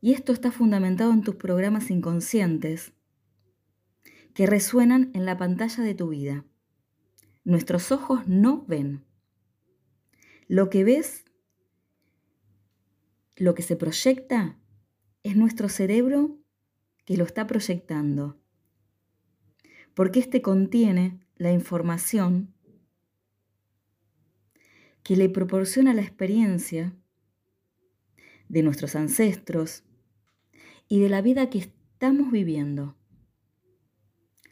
Y 0.00 0.12
esto 0.12 0.32
está 0.32 0.52
fundamentado 0.52 1.12
en 1.12 1.22
tus 1.22 1.36
programas 1.36 1.90
inconscientes 1.90 2.92
que 4.36 4.44
resuenan 4.44 5.10
en 5.14 5.24
la 5.24 5.38
pantalla 5.38 5.82
de 5.82 5.94
tu 5.94 6.10
vida. 6.10 6.44
Nuestros 7.42 7.90
ojos 7.90 8.28
no 8.28 8.66
ven. 8.68 9.02
Lo 10.46 10.68
que 10.68 10.84
ves, 10.84 11.24
lo 13.36 13.54
que 13.54 13.62
se 13.62 13.76
proyecta, 13.76 14.58
es 15.22 15.36
nuestro 15.36 15.70
cerebro 15.70 16.38
que 17.06 17.16
lo 17.16 17.24
está 17.24 17.46
proyectando. 17.46 18.38
Porque 19.94 20.20
este 20.20 20.42
contiene 20.42 21.18
la 21.36 21.52
información 21.52 22.52
que 25.02 25.16
le 25.16 25.30
proporciona 25.30 25.94
la 25.94 26.02
experiencia 26.02 26.94
de 28.50 28.62
nuestros 28.62 28.96
ancestros 28.96 29.82
y 30.88 31.00
de 31.00 31.08
la 31.08 31.22
vida 31.22 31.48
que 31.48 31.60
estamos 31.60 32.30
viviendo. 32.30 32.98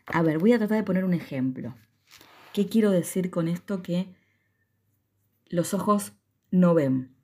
A 0.07 0.23
ver, 0.23 0.39
voy 0.39 0.53
a 0.53 0.59
tratar 0.59 0.79
de 0.79 0.85
poner 0.85 1.05
un 1.05 1.15
ejemplo. 1.15 1.75
¿Qué 2.53 2.69
quiero 2.69 2.91
decir 2.91 3.31
con 3.31 3.49
esto 3.49 3.83
que 3.83 4.15
los 5.49 5.75
ojos 5.75 6.13
no 6.51 6.75
ven? 6.75 7.15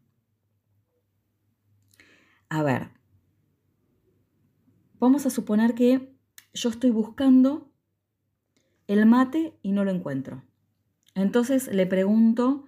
A 2.48 2.62
ver, 2.62 2.90
vamos 4.98 5.24
a 5.24 5.30
suponer 5.30 5.74
que 5.74 6.16
yo 6.52 6.68
estoy 6.68 6.90
buscando 6.90 7.70
el 8.88 9.06
mate 9.06 9.56
y 9.62 9.70
no 9.72 9.84
lo 9.84 9.92
encuentro. 9.92 10.42
Entonces 11.14 11.72
le 11.72 11.86
pregunto, 11.86 12.66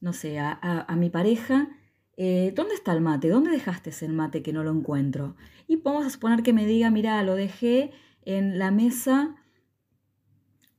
no 0.00 0.12
sé, 0.12 0.40
a, 0.40 0.86
mi 0.96 1.10
pareja, 1.10 1.68
eh, 2.16 2.52
¿dónde 2.56 2.74
está 2.74 2.92
el 2.92 3.00
mate? 3.00 3.28
¿Dónde 3.28 3.50
dejaste 3.50 3.90
ese 3.90 4.08
mate 4.08 4.42
que 4.42 4.52
no 4.52 4.64
lo 4.64 4.72
encuentro? 4.72 5.36
Y 5.68 5.76
vamos 5.76 6.06
a 6.06 6.10
suponer 6.10 6.42
que 6.42 6.52
me 6.52 6.66
diga, 6.66 6.90
mira, 6.90 7.22
lo 7.22 7.36
dejé 7.36 7.92
en 8.26 8.58
la 8.58 8.70
mesa 8.70 9.36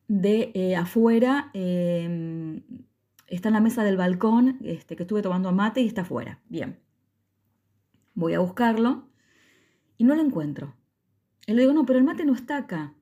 de 0.08 0.52
eh, 0.54 0.76
afuera, 0.76 1.50
em, 1.54 2.62
está 3.28 3.50
en 3.50 3.54
la 3.54 3.60
mesa 3.60 3.84
del 3.84 3.98
balcón, 3.98 4.58
este, 4.64 4.96
que 4.96 5.04
estuve 5.04 5.22
tomando 5.22 5.52
mate 5.52 5.82
y 5.82 5.88
está 5.88 6.02
afuera. 6.02 6.40
Bien. 6.50 6.80
Voy 8.14 8.34
a 8.34 8.40
buscarlo 8.40 9.08
y 9.98 10.04
no 10.04 10.16
lo 10.16 10.22
encuentro. 10.22 10.76
Y 11.48 11.54
le 11.54 11.62
digo, 11.62 11.74
no, 11.74 11.86
pero 11.86 12.00
el 12.00 12.06
mate 12.06 12.26
no 12.26 12.34
está 12.34 12.58
acá. 12.58 12.94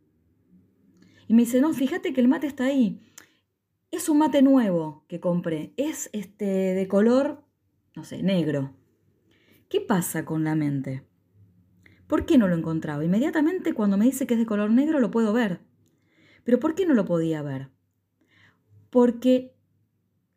Y 1.28 1.34
me 1.34 1.44
dice, 1.44 1.62
no, 1.62 1.74
fíjate 1.74 2.14
que 2.14 2.22
el 2.22 2.28
mate 2.28 2.48
está 2.48 2.66
ahí. 2.66 3.00
Es 3.92 4.10
un 4.10 4.18
mate 4.18 4.42
nuevo 4.42 5.06
que 5.08 5.20
compré. 5.20 5.74
Es 5.78 6.10
este 6.14 6.46
de 6.46 6.88
color, 6.88 7.44
no 7.96 8.04
sé, 8.04 8.24
negro. 8.24 8.74
¿Qué 9.70 9.82
pasa 9.82 10.26
con 10.26 10.44
la 10.44 10.56
mente? 10.56 11.04
¿Por 12.14 12.28
qué 12.28 12.38
no 12.38 12.48
lo 12.48 12.56
encontraba? 12.56 13.04
Inmediatamente 13.04 13.74
cuando 13.74 13.98
me 13.98 14.06
dice 14.06 14.28
que 14.28 14.36
es 14.36 14.40
de 14.40 14.46
color 14.46 14.70
negro 14.70 15.00
lo 15.00 15.10
puedo 15.10 15.34
ver. 15.34 15.62
Pero 16.44 16.60
¿por 16.60 16.76
qué 16.76 16.86
no 16.86 16.94
lo 16.94 17.06
podía 17.06 17.42
ver? 17.42 17.72
Porque 18.92 19.56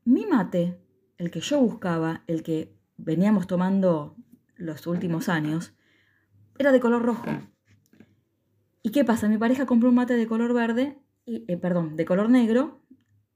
mi 0.03 0.25
mate, 0.25 0.81
el 1.19 1.31
que 1.31 1.41
yo 1.41 1.61
buscaba, 1.61 2.25
el 2.29 2.43
que 2.43 2.75
veníamos 2.97 3.47
tomando 3.47 4.17
los 4.55 4.87
últimos 4.87 5.29
años, 5.29 5.75
era 6.57 6.73
de 6.73 6.81
color 6.81 7.03
rojo. 7.03 7.27
¿Y 8.83 8.91
qué 8.91 9.05
pasa? 9.05 9.29
Mi 9.29 9.37
pareja 9.37 9.67
compró 9.67 9.91
un 9.91 9.97
mate 9.97 10.15
de 10.15 10.27
color 10.27 10.55
verde, 10.55 10.99
y, 11.27 11.45
eh, 11.47 11.59
perdón, 11.59 11.95
de 11.95 12.07
color 12.07 12.31
negro, 12.31 12.81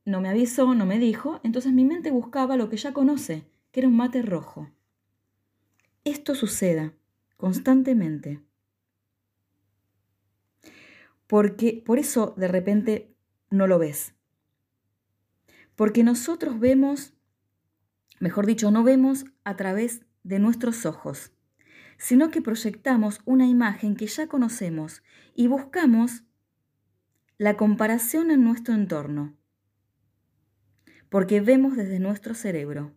no 0.06 0.22
me 0.22 0.30
avisó, 0.30 0.74
no 0.74 0.86
me 0.86 0.98
dijo, 0.98 1.42
entonces 1.44 1.74
mi 1.74 1.84
mente 1.84 2.10
buscaba 2.10 2.56
lo 2.56 2.70
que 2.70 2.78
ya 2.78 2.94
conoce, 2.94 3.44
que 3.70 3.80
era 3.80 3.88
un 3.90 3.98
mate 3.98 4.22
rojo. 4.22 4.70
Esto 6.04 6.34
suceda 6.34 6.94
constantemente. 7.40 8.40
Porque 11.26 11.82
por 11.84 11.98
eso 11.98 12.34
de 12.36 12.48
repente 12.48 13.16
no 13.50 13.66
lo 13.66 13.78
ves. 13.78 14.14
Porque 15.74 16.04
nosotros 16.04 16.60
vemos, 16.60 17.14
mejor 18.20 18.46
dicho, 18.46 18.70
no 18.70 18.84
vemos 18.84 19.24
a 19.44 19.56
través 19.56 20.02
de 20.22 20.38
nuestros 20.38 20.86
ojos 20.86 21.32
sino 22.00 22.30
que 22.30 22.40
proyectamos 22.40 23.20
una 23.26 23.46
imagen 23.46 23.94
que 23.94 24.06
ya 24.06 24.26
conocemos 24.26 25.02
y 25.34 25.48
buscamos 25.48 26.24
la 27.36 27.58
comparación 27.58 28.30
en 28.30 28.42
nuestro 28.42 28.74
entorno, 28.74 29.36
porque 31.10 31.42
vemos 31.42 31.76
desde 31.76 31.98
nuestro 31.98 32.34
cerebro. 32.34 32.94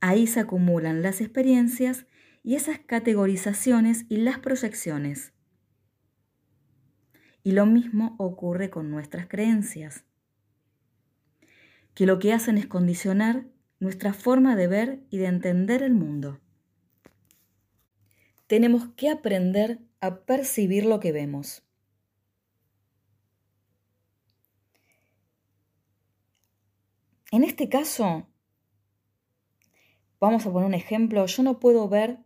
Ahí 0.00 0.26
se 0.26 0.40
acumulan 0.40 1.02
las 1.02 1.22
experiencias 1.22 2.06
y 2.42 2.54
esas 2.54 2.78
categorizaciones 2.78 4.06
y 4.08 4.18
las 4.18 4.38
proyecciones. 4.38 5.32
Y 7.42 7.52
lo 7.52 7.66
mismo 7.66 8.16
ocurre 8.18 8.70
con 8.70 8.90
nuestras 8.90 9.26
creencias, 9.26 10.04
que 11.94 12.06
lo 12.06 12.18
que 12.18 12.32
hacen 12.32 12.58
es 12.58 12.66
condicionar 12.66 13.46
nuestra 13.78 14.12
forma 14.12 14.56
de 14.56 14.66
ver 14.66 15.00
y 15.10 15.18
de 15.18 15.26
entender 15.26 15.82
el 15.82 15.94
mundo 15.94 16.40
tenemos 18.50 18.88
que 18.96 19.08
aprender 19.08 19.78
a 20.00 20.22
percibir 20.22 20.84
lo 20.84 20.98
que 20.98 21.12
vemos. 21.12 21.62
En 27.30 27.44
este 27.44 27.68
caso, 27.68 28.26
vamos 30.18 30.44
a 30.44 30.50
poner 30.50 30.66
un 30.66 30.74
ejemplo, 30.74 31.24
yo 31.26 31.44
no 31.44 31.60
puedo 31.60 31.88
ver 31.88 32.18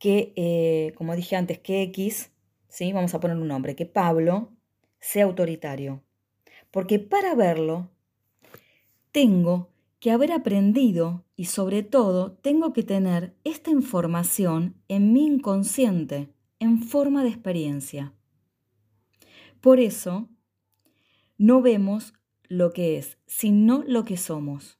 que, 0.00 0.32
eh, 0.34 0.92
como 0.96 1.14
dije 1.14 1.36
antes, 1.36 1.58
que 1.60 1.82
X, 1.82 2.32
¿sí? 2.68 2.92
vamos 2.92 3.14
a 3.14 3.20
poner 3.20 3.36
un 3.36 3.46
nombre, 3.46 3.76
que 3.76 3.86
Pablo 3.86 4.50
sea 4.98 5.24
autoritario. 5.24 6.02
Porque 6.70 6.98
para 6.98 7.34
verlo, 7.34 7.90
tengo 9.12 9.70
que 10.00 10.10
haber 10.10 10.32
aprendido 10.32 11.26
y 11.36 11.44
sobre 11.44 11.82
todo 11.82 12.32
tengo 12.32 12.72
que 12.72 12.82
tener 12.82 13.36
esta 13.44 13.70
información 13.70 14.82
en 14.88 15.12
mi 15.12 15.26
inconsciente 15.26 16.32
en 16.58 16.82
forma 16.82 17.22
de 17.22 17.28
experiencia. 17.28 18.14
Por 19.60 19.80
eso, 19.80 20.30
no 21.36 21.60
vemos 21.60 22.14
lo 22.48 22.72
que 22.72 22.96
es, 22.96 23.18
sino 23.26 23.84
lo 23.86 24.04
que 24.04 24.16
somos. 24.16 24.78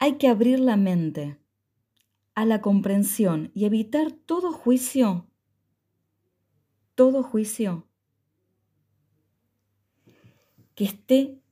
Hay 0.00 0.14
que 0.14 0.26
abrir 0.26 0.58
la 0.58 0.76
mente 0.76 1.38
a 2.38 2.44
la 2.44 2.60
comprensión 2.60 3.50
y 3.52 3.64
evitar 3.64 4.12
todo 4.12 4.52
juicio, 4.52 5.26
todo 6.94 7.24
juicio 7.24 7.88
que 10.76 10.84
esté, 10.84 11.42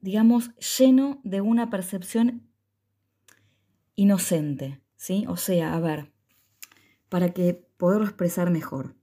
digamos, 0.00 0.50
lleno 0.56 1.20
de 1.22 1.40
una 1.40 1.70
percepción 1.70 2.50
inocente, 3.94 4.82
¿sí? 4.96 5.26
O 5.28 5.36
sea, 5.36 5.76
a 5.76 5.78
ver, 5.78 6.10
para 7.08 7.32
que 7.32 7.54
poderlo 7.76 8.04
expresar 8.04 8.50
mejor. 8.50 8.96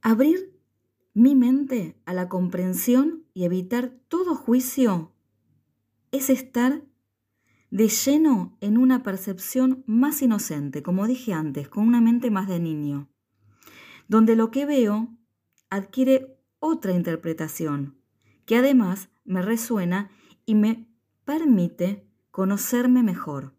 Abrir 0.00 0.58
mi 1.12 1.34
mente 1.34 2.00
a 2.06 2.14
la 2.14 2.30
comprensión 2.30 3.26
y 3.34 3.44
evitar 3.44 3.90
todo 4.08 4.34
juicio 4.34 5.12
es 6.10 6.30
estar 6.30 6.86
de 7.70 7.88
lleno 7.88 8.56
en 8.60 8.78
una 8.78 9.02
percepción 9.02 9.82
más 9.86 10.22
inocente, 10.22 10.82
como 10.82 11.06
dije 11.06 11.32
antes, 11.32 11.68
con 11.68 11.86
una 11.86 12.00
mente 12.00 12.30
más 12.30 12.48
de 12.48 12.60
niño, 12.60 13.08
donde 14.08 14.36
lo 14.36 14.50
que 14.50 14.66
veo 14.66 15.16
adquiere 15.70 16.38
otra 16.58 16.92
interpretación, 16.92 17.98
que 18.44 18.56
además 18.56 19.08
me 19.24 19.42
resuena 19.42 20.10
y 20.44 20.54
me 20.54 20.88
permite 21.24 22.08
conocerme 22.30 23.02
mejor. 23.02 23.54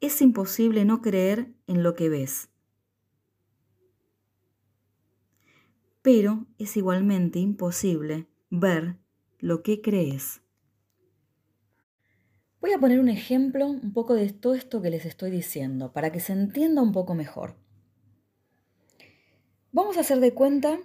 Es 0.00 0.22
imposible 0.22 0.84
no 0.84 1.02
creer 1.02 1.52
en 1.66 1.82
lo 1.82 1.94
que 1.94 2.08
ves. 2.08 2.48
Pero 6.02 6.46
es 6.56 6.76
igualmente 6.76 7.40
imposible 7.40 8.28
ver 8.48 8.96
lo 9.40 9.62
que 9.62 9.82
crees. 9.82 10.40
Voy 12.60 12.72
a 12.72 12.78
poner 12.78 12.98
un 12.98 13.08
ejemplo 13.08 13.68
un 13.68 13.92
poco 13.92 14.14
de 14.14 14.32
todo 14.32 14.54
esto 14.54 14.82
que 14.82 14.90
les 14.90 15.04
estoy 15.04 15.30
diciendo, 15.30 15.92
para 15.92 16.10
que 16.10 16.18
se 16.18 16.32
entienda 16.32 16.82
un 16.82 16.92
poco 16.92 17.14
mejor. 17.14 17.56
Vamos 19.70 19.96
a 19.96 20.00
hacer 20.00 20.18
de 20.18 20.34
cuenta 20.34 20.80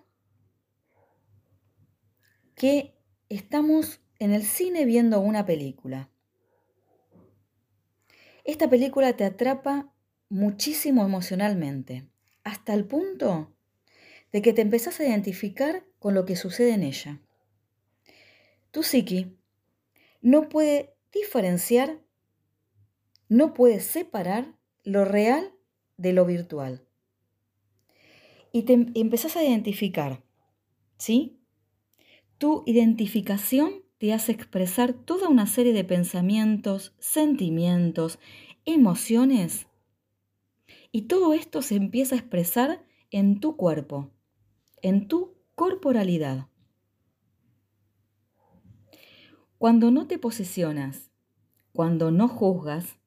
que 2.53 2.95
estamos 3.29 4.01
en 4.19 4.31
el 4.31 4.43
cine 4.43 4.86
viendo 4.86 5.19
una 5.19 5.47
película. 5.47 6.12
Esta 8.43 8.69
película 8.69 9.17
te 9.17 9.25
atrapa 9.25 9.91
muchísimo 10.29 11.03
emocionalmente, 11.03 12.07
hasta 12.43 12.75
el 12.75 12.86
punto 12.86 13.55
de 14.31 14.41
que 14.43 14.53
te 14.53 14.62
empezás 14.62 14.99
a 14.99 15.05
identificar 15.05 15.86
con 15.97 16.13
lo 16.13 16.25
que 16.25 16.36
sucede 16.36 16.73
en 16.73 16.83
ella. 16.83 17.21
Tu 18.69 18.83
psiqui 18.83 19.39
no 20.21 20.49
puede 20.49 20.92
diferenciar, 21.13 21.99
no 23.30 23.54
puede 23.54 23.80
separar 23.80 24.58
lo 24.84 25.06
real 25.06 25.54
de 25.97 26.13
lo 26.13 26.26
virtual. 26.26 26.86
Y 28.52 28.63
te 28.63 28.73
empezás 28.93 29.36
a 29.36 29.43
identificar, 29.43 30.23
¿sí? 30.97 31.39
Tu 32.38 32.63
identificación 32.65 33.84
te 33.97 34.13
hace 34.13 34.32
expresar 34.34 34.93
toda 34.93 35.30
una 35.30 35.47
serie 35.47 35.73
de 35.73 35.84
pensamientos, 35.84 36.93
sentimientos, 36.99 38.19
emociones. 38.65 39.67
Y 40.91 41.04
todo 41.04 41.34
esto 41.34 41.62
se 41.62 41.76
empieza 41.76 42.15
a 42.15 42.19
expresar 42.19 42.86
en 43.12 43.39
tu 43.39 43.56
cuerpo, 43.56 44.12
en 44.82 45.08
tu 45.08 45.36
corporalidad. 45.56 46.47
Cuando 49.63 49.91
no 49.91 50.08
te 50.08 50.19
posicionas, 50.19 51.10
cuando 51.71 52.12
no 52.12 52.28
juzgas, 52.28 52.99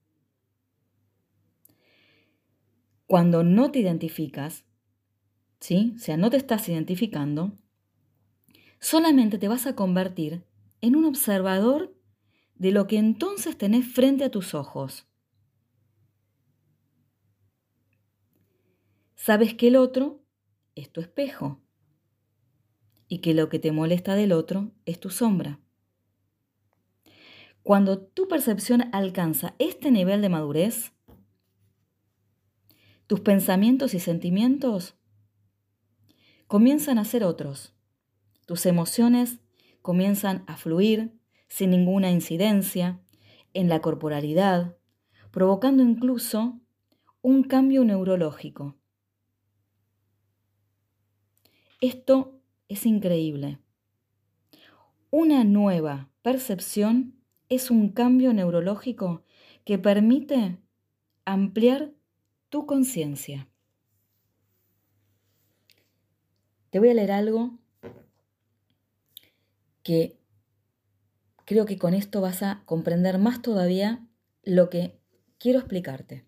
cuando 3.06 3.44
no 3.44 3.70
te 3.70 3.80
identificas, 3.80 4.64
¿sí? 5.60 5.92
O 5.96 5.98
sea, 5.98 6.16
no 6.16 6.30
te 6.30 6.38
estás 6.38 6.66
identificando, 6.70 7.58
solamente 8.80 9.36
te 9.36 9.48
vas 9.48 9.66
a 9.66 9.76
convertir 9.76 10.46
en 10.80 10.96
un 10.96 11.04
observador 11.04 11.94
de 12.54 12.72
lo 12.72 12.86
que 12.86 12.96
entonces 12.96 13.58
tenés 13.58 13.86
frente 13.86 14.24
a 14.24 14.30
tus 14.30 14.54
ojos. 14.54 15.06
Sabes 19.14 19.52
que 19.52 19.68
el 19.68 19.76
otro 19.76 20.24
es 20.74 20.90
tu 20.90 21.02
espejo 21.02 21.60
y 23.08 23.18
que 23.18 23.34
lo 23.34 23.50
que 23.50 23.58
te 23.58 23.72
molesta 23.72 24.14
del 24.14 24.32
otro 24.32 24.72
es 24.86 24.98
tu 24.98 25.10
sombra. 25.10 25.60
Cuando 27.66 27.98
tu 27.98 28.28
percepción 28.28 28.84
alcanza 28.92 29.56
este 29.58 29.90
nivel 29.90 30.22
de 30.22 30.28
madurez, 30.28 30.92
tus 33.08 33.18
pensamientos 33.22 33.92
y 33.92 33.98
sentimientos 33.98 34.94
comienzan 36.46 36.96
a 36.98 37.04
ser 37.04 37.24
otros. 37.24 37.74
Tus 38.46 38.66
emociones 38.66 39.40
comienzan 39.82 40.44
a 40.46 40.56
fluir 40.56 41.18
sin 41.48 41.70
ninguna 41.70 42.12
incidencia 42.12 43.00
en 43.52 43.68
la 43.68 43.80
corporalidad, 43.80 44.76
provocando 45.32 45.82
incluso 45.82 46.60
un 47.20 47.42
cambio 47.42 47.84
neurológico. 47.84 48.76
Esto 51.80 52.40
es 52.68 52.86
increíble. 52.86 53.58
Una 55.10 55.42
nueva 55.42 56.12
percepción 56.22 57.15
es 57.48 57.70
un 57.70 57.90
cambio 57.90 58.32
neurológico 58.32 59.24
que 59.64 59.78
permite 59.78 60.58
ampliar 61.24 61.92
tu 62.48 62.66
conciencia. 62.66 63.48
Te 66.70 66.78
voy 66.78 66.90
a 66.90 66.94
leer 66.94 67.12
algo 67.12 67.58
que 69.82 70.18
creo 71.44 71.64
que 71.64 71.78
con 71.78 71.94
esto 71.94 72.20
vas 72.20 72.42
a 72.42 72.62
comprender 72.66 73.18
más 73.18 73.40
todavía 73.40 74.06
lo 74.42 74.68
que 74.68 75.00
quiero 75.38 75.60
explicarte. 75.60 76.26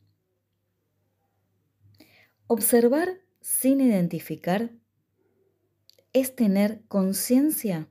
Observar 2.46 3.20
sin 3.40 3.80
identificar 3.80 4.72
es 6.12 6.34
tener 6.34 6.82
conciencia 6.86 7.88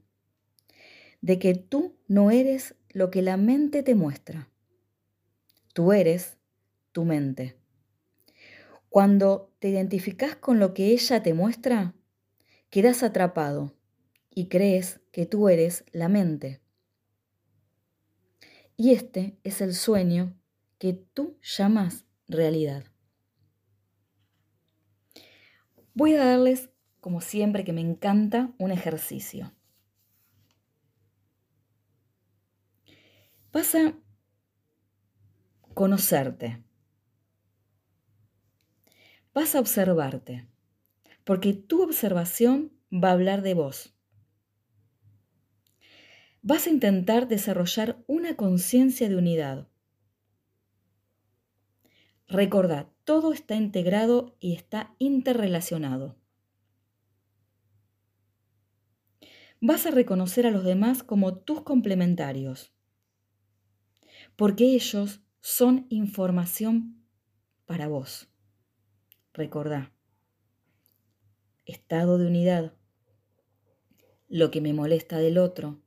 de 1.21 1.39
que 1.39 1.53
tú 1.53 1.97
no 2.07 2.31
eres 2.31 2.76
lo 2.89 3.11
que 3.11 3.21
la 3.21 3.37
mente 3.37 3.83
te 3.83 3.95
muestra. 3.95 4.49
Tú 5.73 5.93
eres 5.93 6.37
tu 6.91 7.05
mente. 7.05 7.57
Cuando 8.89 9.53
te 9.59 9.69
identificas 9.69 10.35
con 10.35 10.59
lo 10.59 10.73
que 10.73 10.87
ella 10.87 11.21
te 11.21 11.33
muestra, 11.33 11.93
quedas 12.69 13.03
atrapado 13.03 13.73
y 14.29 14.47
crees 14.47 15.01
que 15.11 15.25
tú 15.25 15.49
eres 15.49 15.83
la 15.91 16.09
mente. 16.09 16.61
Y 18.75 18.93
este 18.93 19.37
es 19.43 19.61
el 19.61 19.73
sueño 19.73 20.39
que 20.77 20.93
tú 20.93 21.37
llamas 21.41 22.05
realidad. 22.27 22.85
Voy 25.93 26.13
a 26.13 26.23
darles, 26.23 26.69
como 26.99 27.21
siempre 27.21 27.63
que 27.63 27.73
me 27.73 27.81
encanta, 27.81 28.53
un 28.59 28.71
ejercicio. 28.71 29.51
Vas 33.57 33.73
a 33.73 33.91
conocerte. 35.73 36.63
Vas 39.33 39.55
a 39.55 39.59
observarte, 39.59 40.47
porque 41.23 41.53
tu 41.53 41.81
observación 41.81 42.71
va 42.93 43.09
a 43.09 43.13
hablar 43.13 43.41
de 43.41 43.55
vos. 43.55 43.95
Vas 46.43 46.67
a 46.67 46.69
intentar 46.69 47.27
desarrollar 47.27 47.97
una 48.05 48.35
conciencia 48.35 49.09
de 49.09 49.15
unidad. 49.15 49.67
Recordad, 52.27 52.89
todo 53.05 53.33
está 53.33 53.55
integrado 53.55 54.37
y 54.39 54.53
está 54.53 54.93
interrelacionado. 54.99 56.15
Vas 59.61 59.87
a 59.87 59.89
reconocer 59.89 60.45
a 60.45 60.51
los 60.51 60.63
demás 60.63 61.01
como 61.01 61.37
tus 61.39 61.63
complementarios 61.63 62.76
porque 64.37 64.73
ellos 64.73 65.19
son 65.41 65.87
información 65.89 67.03
para 67.65 67.87
vos. 67.87 68.29
Recordá, 69.33 69.91
estado 71.65 72.17
de 72.17 72.27
unidad, 72.27 72.73
lo 74.29 74.51
que 74.51 74.61
me 74.61 74.73
molesta 74.73 75.17
del 75.17 75.37
otro 75.37 75.81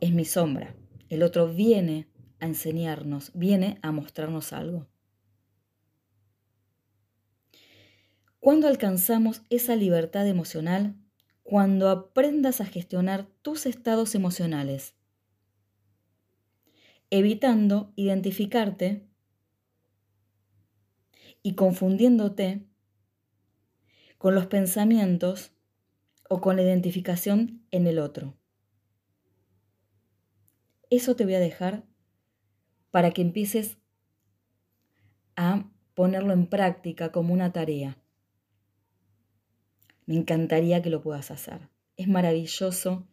es 0.00 0.12
mi 0.12 0.24
sombra. 0.24 0.76
El 1.08 1.22
otro 1.22 1.48
viene 1.48 2.08
a 2.38 2.46
enseñarnos, 2.46 3.32
viene 3.34 3.78
a 3.82 3.90
mostrarnos 3.90 4.52
algo. 4.52 4.86
¿Cuándo 8.38 8.68
alcanzamos 8.68 9.42
esa 9.50 9.76
libertad 9.76 10.26
emocional? 10.26 10.96
Cuando 11.42 11.88
aprendas 11.88 12.60
a 12.60 12.66
gestionar 12.66 13.26
tus 13.42 13.66
estados 13.66 14.14
emocionales, 14.14 14.94
evitando 17.10 17.92
identificarte 17.96 19.06
y 21.42 21.54
confundiéndote 21.54 22.66
con 24.18 24.34
los 24.34 24.46
pensamientos 24.46 25.52
o 26.28 26.40
con 26.40 26.56
la 26.56 26.62
identificación 26.62 27.66
en 27.70 27.86
el 27.86 27.98
otro. 27.98 28.36
Eso 30.90 31.16
te 31.16 31.24
voy 31.24 31.34
a 31.34 31.40
dejar 31.40 31.84
para 32.90 33.10
que 33.10 33.22
empieces 33.22 33.78
a 35.36 35.70
ponerlo 35.94 36.32
en 36.32 36.46
práctica 36.46 37.12
como 37.12 37.32
una 37.32 37.52
tarea. 37.52 37.96
Me 40.06 40.16
encantaría 40.16 40.82
que 40.82 40.90
lo 40.90 41.02
puedas 41.02 41.30
hacer. 41.30 41.68
Es 41.96 42.08
maravilloso 42.08 43.06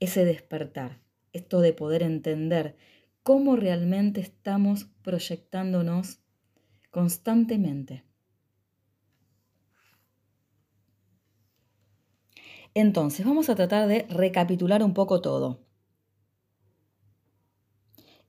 ese 0.00 0.24
despertar, 0.24 1.00
esto 1.32 1.60
de 1.60 1.72
poder 1.72 2.02
entender 2.02 2.76
cómo 3.24 3.56
realmente 3.56 4.20
estamos 4.20 4.84
proyectándonos 5.02 6.20
constantemente. 6.90 8.04
Entonces, 12.74 13.24
vamos 13.24 13.48
a 13.48 13.54
tratar 13.54 13.88
de 13.88 14.02
recapitular 14.10 14.82
un 14.82 14.94
poco 14.94 15.22
todo. 15.22 15.64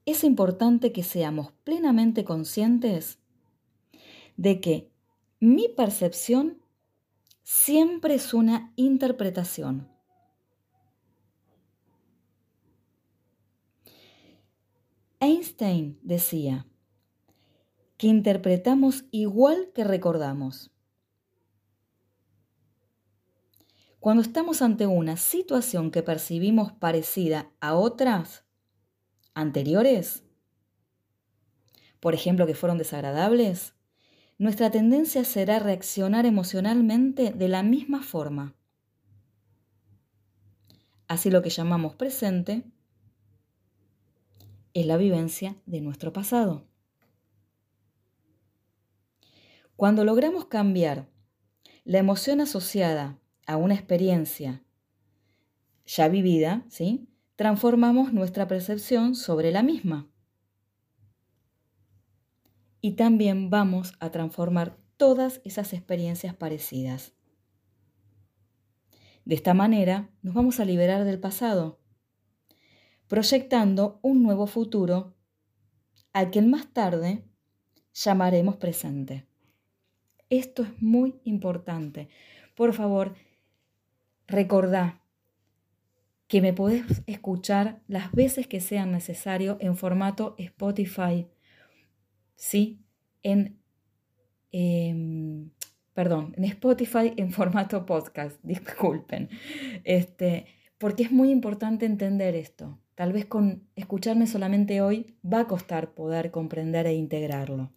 Es 0.05 0.23
importante 0.23 0.93
que 0.93 1.03
seamos 1.03 1.51
plenamente 1.63 2.23
conscientes 2.23 3.19
de 4.37 4.61
que 4.61 4.91
mi 5.39 5.67
percepción 5.67 6.61
siempre 7.43 8.15
es 8.15 8.33
una 8.33 8.71
interpretación. 8.77 9.94
Einstein 15.19 15.99
decía 16.01 16.67
que 17.97 18.07
interpretamos 18.07 19.05
igual 19.11 19.71
que 19.73 19.83
recordamos. 19.83 20.71
Cuando 23.99 24.21
estamos 24.21 24.61
ante 24.61 24.85
una 24.85 25.17
situación 25.17 25.89
que 25.89 26.03
percibimos 26.03 26.73
parecida 26.73 27.51
a 27.59 27.75
otras 27.75 28.43
anteriores, 29.33 30.23
por 31.99 32.13
ejemplo, 32.13 32.45
que 32.45 32.53
fueron 32.53 32.77
desagradables, 32.77 33.73
nuestra 34.37 34.69
tendencia 34.69 35.23
será 35.23 35.59
reaccionar 35.59 36.25
emocionalmente 36.25 37.31
de 37.31 37.47
la 37.47 37.63
misma 37.63 38.03
forma. 38.03 38.53
Así 41.07 41.31
lo 41.31 41.41
que 41.41 41.49
llamamos 41.49 41.95
presente 41.95 42.63
es 44.75 44.85
la 44.85 44.97
vivencia 44.97 45.55
de 45.65 45.81
nuestro 45.81 46.13
pasado. 46.13 46.67
Cuando 49.77 50.03
logramos 50.03 50.45
cambiar 50.45 51.07
la 51.85 51.99
emoción 51.99 52.41
asociada 52.41 53.17
a 53.47 53.57
una 53.57 53.73
experiencia 53.73 54.63
ya 55.85 56.09
vivida, 56.09 56.65
¿sí? 56.67 57.07
transformamos 57.37 58.11
nuestra 58.11 58.47
percepción 58.47 59.15
sobre 59.15 59.51
la 59.51 59.63
misma. 59.63 60.09
Y 62.81 62.91
también 62.93 63.49
vamos 63.49 63.93
a 63.99 64.11
transformar 64.11 64.77
todas 64.97 65.41
esas 65.45 65.71
experiencias 65.73 66.35
parecidas. 66.35 67.13
De 69.23 69.35
esta 69.35 69.53
manera 69.53 70.09
nos 70.21 70.33
vamos 70.33 70.59
a 70.59 70.65
liberar 70.65 71.05
del 71.05 71.19
pasado, 71.19 71.79
proyectando 73.07 73.99
un 74.01 74.23
nuevo 74.23 74.47
futuro 74.47 75.15
al 76.13 76.31
que 76.31 76.41
más 76.41 76.67
tarde 76.73 77.23
llamaremos 77.93 78.57
presente. 78.57 79.25
Esto 80.29 80.63
es 80.63 80.81
muy 80.81 81.19
importante. 81.23 82.09
Por 82.55 82.73
favor, 82.73 83.15
Recordá 84.27 85.01
que 86.27 86.41
me 86.41 86.53
podés 86.53 87.03
escuchar 87.05 87.81
las 87.87 88.11
veces 88.11 88.47
que 88.47 88.59
sea 88.59 88.85
necesario 88.85 89.57
en 89.59 89.77
formato 89.77 90.35
Spotify, 90.39 91.27
¿sí? 92.35 92.81
En, 93.21 93.59
em, 94.51 95.51
perdón, 95.93 96.33
en 96.37 96.45
Spotify 96.45 97.13
en 97.17 97.31
formato 97.31 97.85
podcast, 97.85 98.39
disculpen. 98.43 99.29
Este, 99.83 100.47
porque 100.79 101.03
es 101.03 101.11
muy 101.11 101.29
importante 101.29 101.85
entender 101.85 102.35
esto. 102.35 102.79
Tal 102.95 103.11
vez 103.11 103.25
con 103.25 103.67
escucharme 103.75 104.25
solamente 104.25 104.81
hoy 104.81 105.17
va 105.21 105.41
a 105.41 105.47
costar 105.47 105.93
poder 105.93 106.31
comprender 106.31 106.87
e 106.87 106.93
integrarlo. 106.93 107.71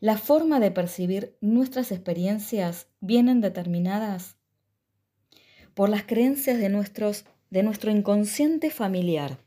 La 0.00 0.18
forma 0.18 0.60
de 0.60 0.72
percibir 0.72 1.38
nuestras 1.40 1.90
experiencias 1.90 2.88
vienen 3.00 3.40
determinadas 3.40 4.36
por 5.74 5.88
las 5.88 6.02
creencias 6.02 6.58
de, 6.58 6.68
nuestros, 6.68 7.24
de 7.50 7.62
nuestro 7.62 7.90
inconsciente 7.90 8.70
familiar, 8.70 9.38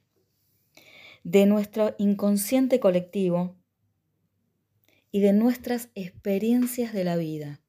de 1.24 1.46
nuestro 1.46 1.96
inconsciente 1.98 2.80
colectivo 2.80 3.56
y 5.12 5.20
de 5.20 5.34
nuestras 5.34 5.90
experiencias 5.94 6.94
de 6.94 7.04
la 7.04 7.18
vida. 7.18 7.60